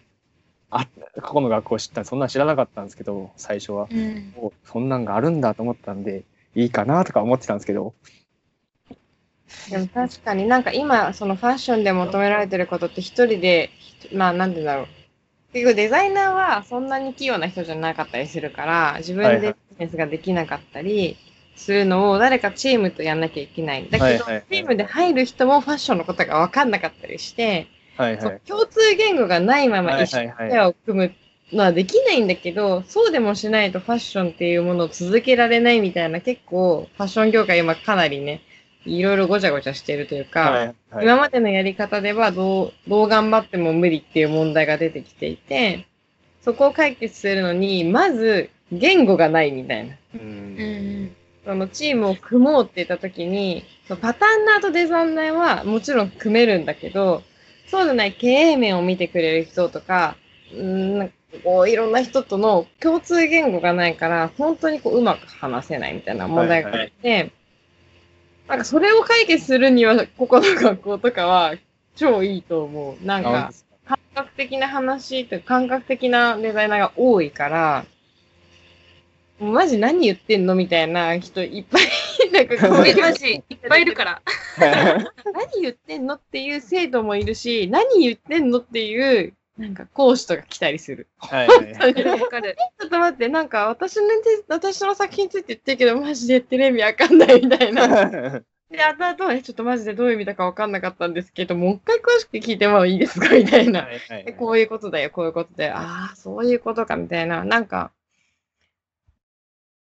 [0.72, 0.88] あ、
[1.22, 3.88] ここの学校知ったそんなん知らなかったんですけど、最初は。
[3.90, 4.34] うん。
[4.38, 6.24] おそんなんがあるんだと思ったんで、
[6.56, 7.94] いいかなとか思ってたんですけど、
[9.70, 13.70] でも確かになんか今、そのファッションで求められてることって一人で、
[14.14, 14.88] まあなんて言うんだろう。
[15.56, 21.16] 結局デザイナーはそんなに器用な人じゃなかったりするから、自分でビジネスができなかったり
[21.56, 23.90] するのを誰かチームとやんなきゃいけない。
[23.90, 28.22] だけど、チームで入る人もファッションのことが分かんなかったりして、はいはい。
[28.22, 31.14] そう共通言語がないまま一緒にを組む
[31.54, 38.42] のはできないんだけど、そうでもしないとファッションっていうものを続けられないみたいな結構ファッション業界今かなりね、
[38.86, 45.88] いろいろごちゃごちゃしてるというか、はいはい今までのやり方ではどう、どう頑張っても無理っていう問題が出てきていて、
[46.42, 49.96] そこを解決するのに、まず言語がないみたいな。
[50.16, 51.16] ううんん。
[51.44, 57.24] そのチームを組もうって言った時に、そのパターンナーとデザイナーはもちろん組めるんだけど、
[57.68, 60.16] そうじゃない経営面を見てくれる人とか、
[60.54, 61.14] うーんなんか
[61.44, 67.32] こういろんな人との共通言語がないから、本当にこううまく話せないみたいな問題があって、
[68.48, 71.56] なんかそれを解決するには、ここの学校とかは
[71.96, 73.06] 超いいと思う。
[73.06, 73.52] なんか、
[73.86, 77.86] 感覚的な話感覚的なデザイナーが多いから、
[79.40, 84.22] もうマジ何言ってんのみたいな人いっぱい、なんかこういうえマジ、いっぱいいるから。
[84.58, 91.08] 何言ってんのっていう生徒もいるし、何言ってんのっていう、なんか講師とか来たりする。
[91.18, 91.96] はいはいはい。
[91.96, 92.58] ちょわかる。
[92.86, 97.88] っと待って、なんか私のて私の作品について言ってるけど、マジでテレビわかんないみたいな。
[98.70, 103.30] で、あとあと、え、ちょっとマジでどういう意味だかわかんなかったんですけど、もう一回詳しく聞いてもいいですか？
[103.30, 103.84] みたいな。
[103.84, 107.46] はいはいえこういうことだよ、こういうことで、ああ、そういうことか、みたいな。
[107.46, 107.92] なんか、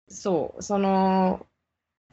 [0.09, 1.45] そう、その、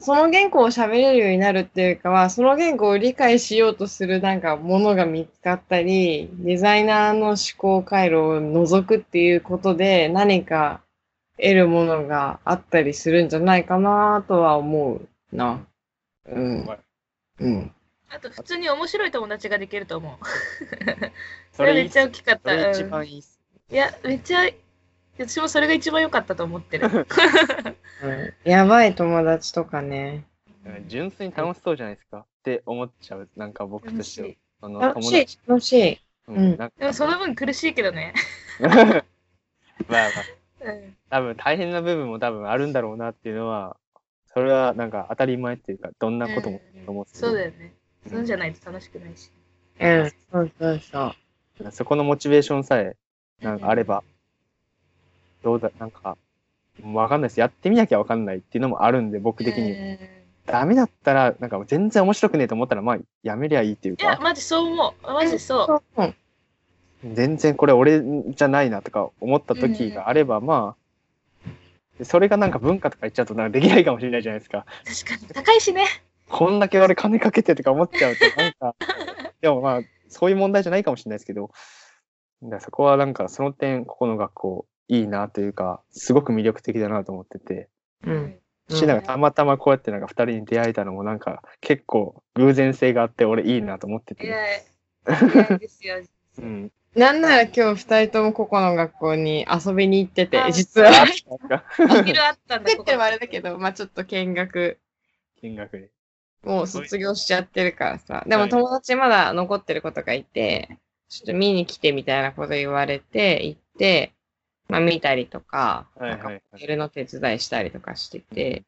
[0.01, 10.81] その言語を喋れるようになるっていうかは、その言語を理解しようとするなんかものが見つかったり、デザイナーの思考回路を覗くっていうことで何か
[11.37, 15.65] 得るものがあったりするんじゃないかなとは思うな。
[16.27, 16.69] うん。
[17.39, 17.71] うん。
[18.09, 20.25] あと、普通に面白い友達ができると思う。
[21.53, 22.49] それめっちゃ大きかった。
[22.49, 23.39] それ一うん番いいっす。
[23.71, 24.49] いや、めっちゃ、
[25.17, 26.87] 私もそれが一番良かったと思ってる。
[26.87, 30.25] うん、 やばい友達とかね。
[30.87, 33.29] 純粋に楽しそうじゃないですかって思っちゃう。
[33.35, 34.29] なんか僕としては。
[34.61, 35.93] その楽しい、楽しい。
[36.27, 36.57] ううんん。
[36.57, 38.13] なんかでもその分苦しいけどね。
[38.59, 39.03] まあ
[39.89, 39.97] ま
[40.67, 40.97] あ、うん。
[41.09, 43.77] 多分大変な部分も多分あるんだろうなっていうのは、
[44.33, 47.73] それはなんか当たり前っていうか、どんなことも思ってそうだよね。
[48.07, 49.31] そうじゃないと楽しくないし。
[49.79, 51.15] うん、そうそうそ
[51.67, 51.71] う。
[51.71, 52.95] そこのモチベーションさえ、
[53.41, 54.03] なんかあれば、
[55.43, 56.17] どうだ、なんか、
[56.83, 57.39] わかんないです。
[57.39, 59.71] やってみなきゃわかんないっていうのもあるんで、僕的に。
[59.71, 59.99] うん
[60.45, 65.13] ダメだったら、なんか全然面白くねえと思ったら、まあ、やめりゃいいっていういや、か、マジそう思う。
[65.13, 65.67] マジそう。
[65.67, 66.15] そうそう。
[67.03, 70.75] 全然これ俺じゃないなとか思った時があれば、ま
[71.45, 71.49] あ、
[71.97, 74.65] でそれがなんか文化とか言っちゃうとなんかできないかもしれないじゃないですか。
[74.85, 75.33] 確かに。
[75.33, 75.85] 高いしね。
[76.29, 78.75] こんだけ俺金かけてとか思っちゃうと、なんか、
[79.41, 81.51] でもまあ、そういう問題じゃないかもしれないですけど、
[82.59, 87.69] そこはなんかその点、ここの学校いいなというか、すごく魅力的だなと思ってて、
[88.05, 88.35] うん。
[88.69, 94.37] し、なんかたまたまこうやってなんか二人に出会えたのもなんか結構偶然性があって俺いいなと思ってて。、いや
[95.57, 95.95] ですよ。
[96.39, 96.71] うん。
[96.93, 100.91] なんなら今日二人ともここの学校に遊びに行っててあ、実は。
[100.91, 102.69] お昼あったんだ。
[102.69, 104.77] 作ってるもあれだけど、まあちょっと見学、
[105.41, 105.89] 見学で。
[106.43, 108.25] もう卒業しちゃってるからさ。
[108.27, 110.77] でもはい友達まだ残ってる子とかいて、
[111.07, 114.13] ちょっと見に来てみたいなこと言われて、行って、
[114.71, 118.63] まあ見たりとか、なんかモデルの手伝いしたりとかしてて、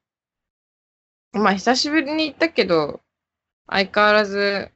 [1.31, 2.99] まあ久しぶりに行ったけど、
[3.67, 4.69] 相変わらず、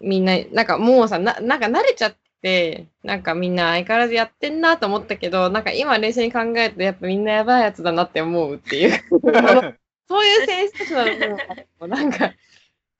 [0.00, 8.92] みんな、なんかもうさ、ななんか慣れちゃって、なんかみんな相変わらずやってんなと思ったけど、なんか今冷静に考えるとやっぱみんなやばいやつだなって思うっていう。
[10.08, 11.36] そういうセンスなの
[11.80, 12.32] も、なんか、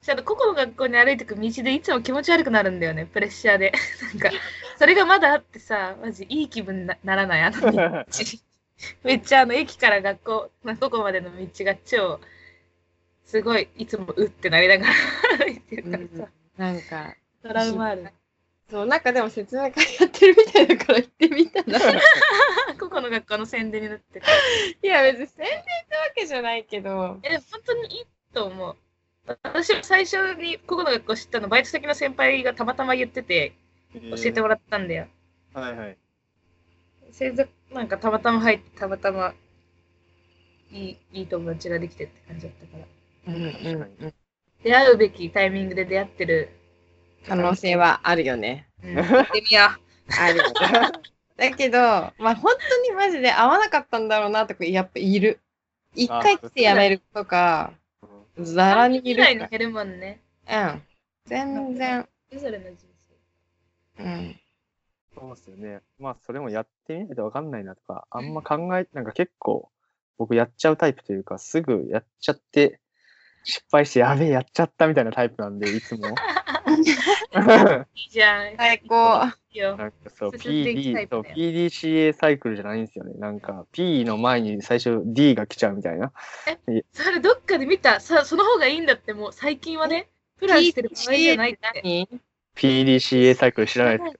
[0.02, 3.72] ちゃんと個々の学校に歩いてく道でいつも気持ち悪くなるんだよね、プレッシャーで。
[4.14, 4.30] なんか、
[4.78, 8.04] それがまだあってさ、マジいい気分になならない、あの道。
[9.04, 12.18] めっちゃあの駅から学校、まあ、ここまでの道が超、
[13.26, 14.92] すごい、いつもうってなりながら
[15.44, 18.10] 歩いてるからさ、なんか、トラウマある。
[18.70, 21.78] そう、なんかでも説明会やってるみたいだから行ってみたら。
[22.80, 24.26] 個々の学校の宣伝になってる。
[24.82, 28.76] いや、別に宣伝ってわけじゃないけど、え、本当にいいと思う。
[29.42, 33.52] 私も最初にここの学校知ったの、バイト先の先輩がたまたま言ってて、
[33.92, 35.06] 教えてもらったんだよ。
[35.54, 35.96] はいはい。
[37.12, 39.34] それでなんかたまたま入ってたまたま
[40.72, 43.34] いいいい友達ができてって感じだったから。
[43.34, 44.14] うんうんうん。
[44.62, 46.50] 出会うべきタイミングで出会ってる。
[47.26, 48.68] 可能性はあるよね。
[48.82, 50.40] うん、行ってみよある。
[51.36, 55.40] だけど、まあ本当にマジで合わなかったんだろうなって子やっぱいる。
[55.94, 57.79] 一回来てやめるとか、う。
[58.44, 60.20] ざらにい以るか外に減るもんね。
[60.46, 60.72] ら。
[60.72, 60.82] うん。
[61.26, 62.08] 全然。
[62.28, 62.90] それぞれの人
[63.98, 64.40] うん。
[65.14, 65.80] そうですよね。
[65.98, 69.70] まあ、それもやってみないとわかんないなとか、あんま考え、なんか結構、
[70.18, 72.80] 僕やっちゃうタイプというか、すぐやっちゃって、
[73.44, 76.02] 失敗して、やべえ、やっちゃったみたいなタイプなんで、いつも。
[76.84, 77.86] 生。
[77.94, 78.56] いいじゃん。
[78.56, 79.24] 最高。
[79.52, 79.76] いいよ。
[79.76, 83.14] なんかそう、PD、そう、PDCA サイクルじゃないんですよね。
[83.18, 86.12] なんか、P の前に最初 D が来ちゃうみたいな。
[86.92, 88.00] それどっかで見た？
[88.00, 90.08] さ、その方がいいんだって、もう最近はね、
[90.38, 91.60] プランしてる場合じゃないって。
[91.82, 92.08] 何
[92.56, 94.16] ？PDCA サイクル知らないです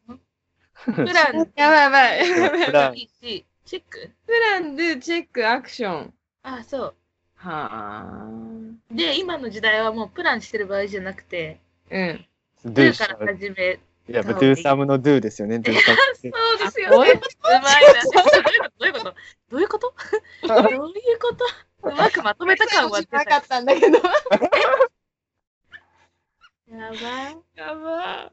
[0.95, 2.67] プラン、やばいやばい。
[2.67, 4.11] プランチェック？
[4.27, 6.15] プラン、ドゥ、チェック、アクション。
[6.43, 6.95] あ、そう。
[7.37, 8.29] はあ。
[8.91, 12.27] で、今の時代はもうプランしてる場合じゃなくて、うん。
[12.65, 13.27] Do 2から。
[13.35, 13.79] 始め。
[14.09, 15.57] いや、Do some の Do ですよね。
[15.57, 15.75] そうで
[16.71, 17.15] すよね。
[17.15, 18.03] どうまいな。
[18.79, 19.05] どういうこと
[19.49, 19.85] どういうこと
[20.43, 20.75] どういうこと？
[20.79, 21.45] どういうこと？
[21.89, 23.01] うまくまとめた感は。
[23.11, 23.99] なかったんだけど。
[26.71, 27.01] やばい。
[27.57, 28.31] やば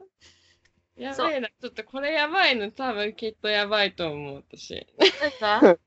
[0.96, 1.02] い。
[1.02, 1.48] やばいな。
[1.48, 4.86] ちょっとこれやばいの多分きっとやばいと思う、私。
[5.20, 5.78] なんか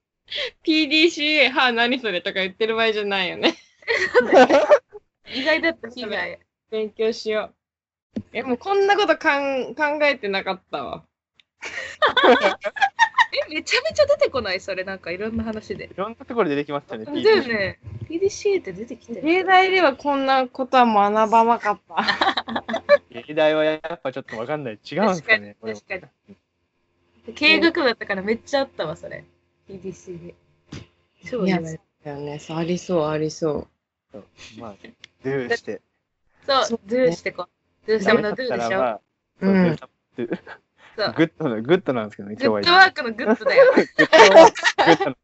[0.66, 3.56] ？PDCA、はあ、何それとか言ってる場合じゃないよね。
[5.36, 6.40] 意外だった被害。
[6.70, 7.61] 勉強しよう。
[8.34, 11.04] え、もうこんなことかん考えてなかったわ。
[13.34, 14.60] え、めちゃめちゃ出てこない？
[14.60, 15.86] それなんかいろんな話で。
[15.86, 17.06] いろんなところで出てきましたね。
[17.06, 17.80] だよね。
[18.10, 19.22] PDCA って出てきてる。
[19.22, 22.94] 芸大ではこんなことは学ばなかった。
[23.28, 24.74] 芸大はやっぱちょっとわかんない。
[24.74, 25.56] 違うんですかね。
[25.62, 29.24] 確かに確経営学部だったからめっちゃあったわ、それ。
[29.70, 30.34] PDCA。
[31.30, 31.80] 超言われる。
[32.04, 32.40] だよね。
[32.40, 33.68] そうありそう、ありそう。
[34.12, 34.26] そう
[34.58, 34.76] まあ、
[35.24, 35.82] Do して。
[36.46, 37.61] そうそう、 Do してこう。
[37.88, 38.80] Do some の Do でしょ？
[38.80, 39.02] まあ
[39.40, 39.78] そううん
[40.18, 40.40] Do
[40.98, 41.14] そう。
[41.16, 42.62] good の、 good なんですけどね、今日は。
[42.62, 43.74] good workの good だよ。
[43.76, 45.16] good work good の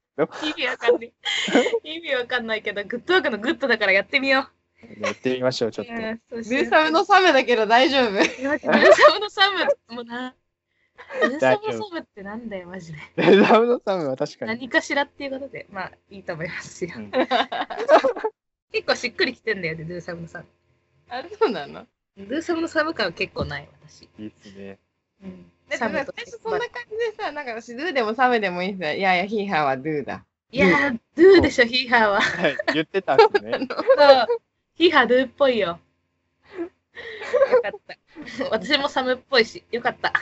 [0.44, 1.14] 意味わかんない。
[1.84, 4.50] 意味わかんないけど、 good work の good だからやってみよ
[5.02, 5.86] やってみましょう、ちょう。
[5.86, 5.90] っ
[6.30, 6.36] と。
[6.38, 8.12] ルーサムのサメだけど大丈夫。
[8.12, 10.34] いやマジドゥサムのサムもな。
[11.22, 13.00] ドゥサムのサムってなんだよ、マジで。
[13.18, 14.52] レザムのサムは確かに。
[14.52, 17.00] 何かしらっていうことで、まあいいと思いますよう。
[17.02, 17.28] ん結
[18.86, 20.46] 構しっくりきてんだよね、ドゥサムのサム。
[21.10, 21.86] あ、そうなの？
[22.18, 24.04] ドゥサムのサム感は結構ない、私。
[24.20, 24.80] いいっすね。
[25.24, 28.94] うん最初そんな感じでさ、なんか私、ドゥでもサメでもいいさ。
[28.94, 30.24] いやいや、ヒーハーはドゥだ。
[30.52, 32.22] いやー、ドゥでしょ、ヒーハーは。
[32.22, 33.52] はい、言ってたんですね。
[33.68, 34.42] そう。
[34.76, 35.80] ヒーハードゥっぽいよ。
[37.52, 37.98] よかった。
[38.50, 40.14] 私もサムっぽいし、よかった。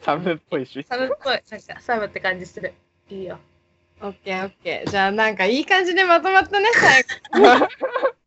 [0.00, 0.84] サムっぽいし。
[0.88, 1.42] サムっぽい。
[1.48, 2.74] なんかサムって感じする。
[3.08, 3.38] いいよ。
[4.00, 4.90] オッケーオッケー。
[4.90, 7.68] じゃあなんかいい感じでまとまったね、最後。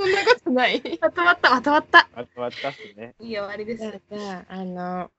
[0.00, 0.80] そんなことない。
[0.80, 2.08] じまとまった、まとまった。
[2.16, 3.14] まとまったっすね。
[3.20, 4.00] いいよ、終わりです。
[4.10, 5.10] じゃあ、あの、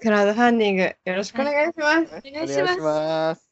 [0.00, 2.22] クラウドファンディングよろしくお願いします。
[2.24, 2.80] お願いします。
[2.80, 3.50] ます。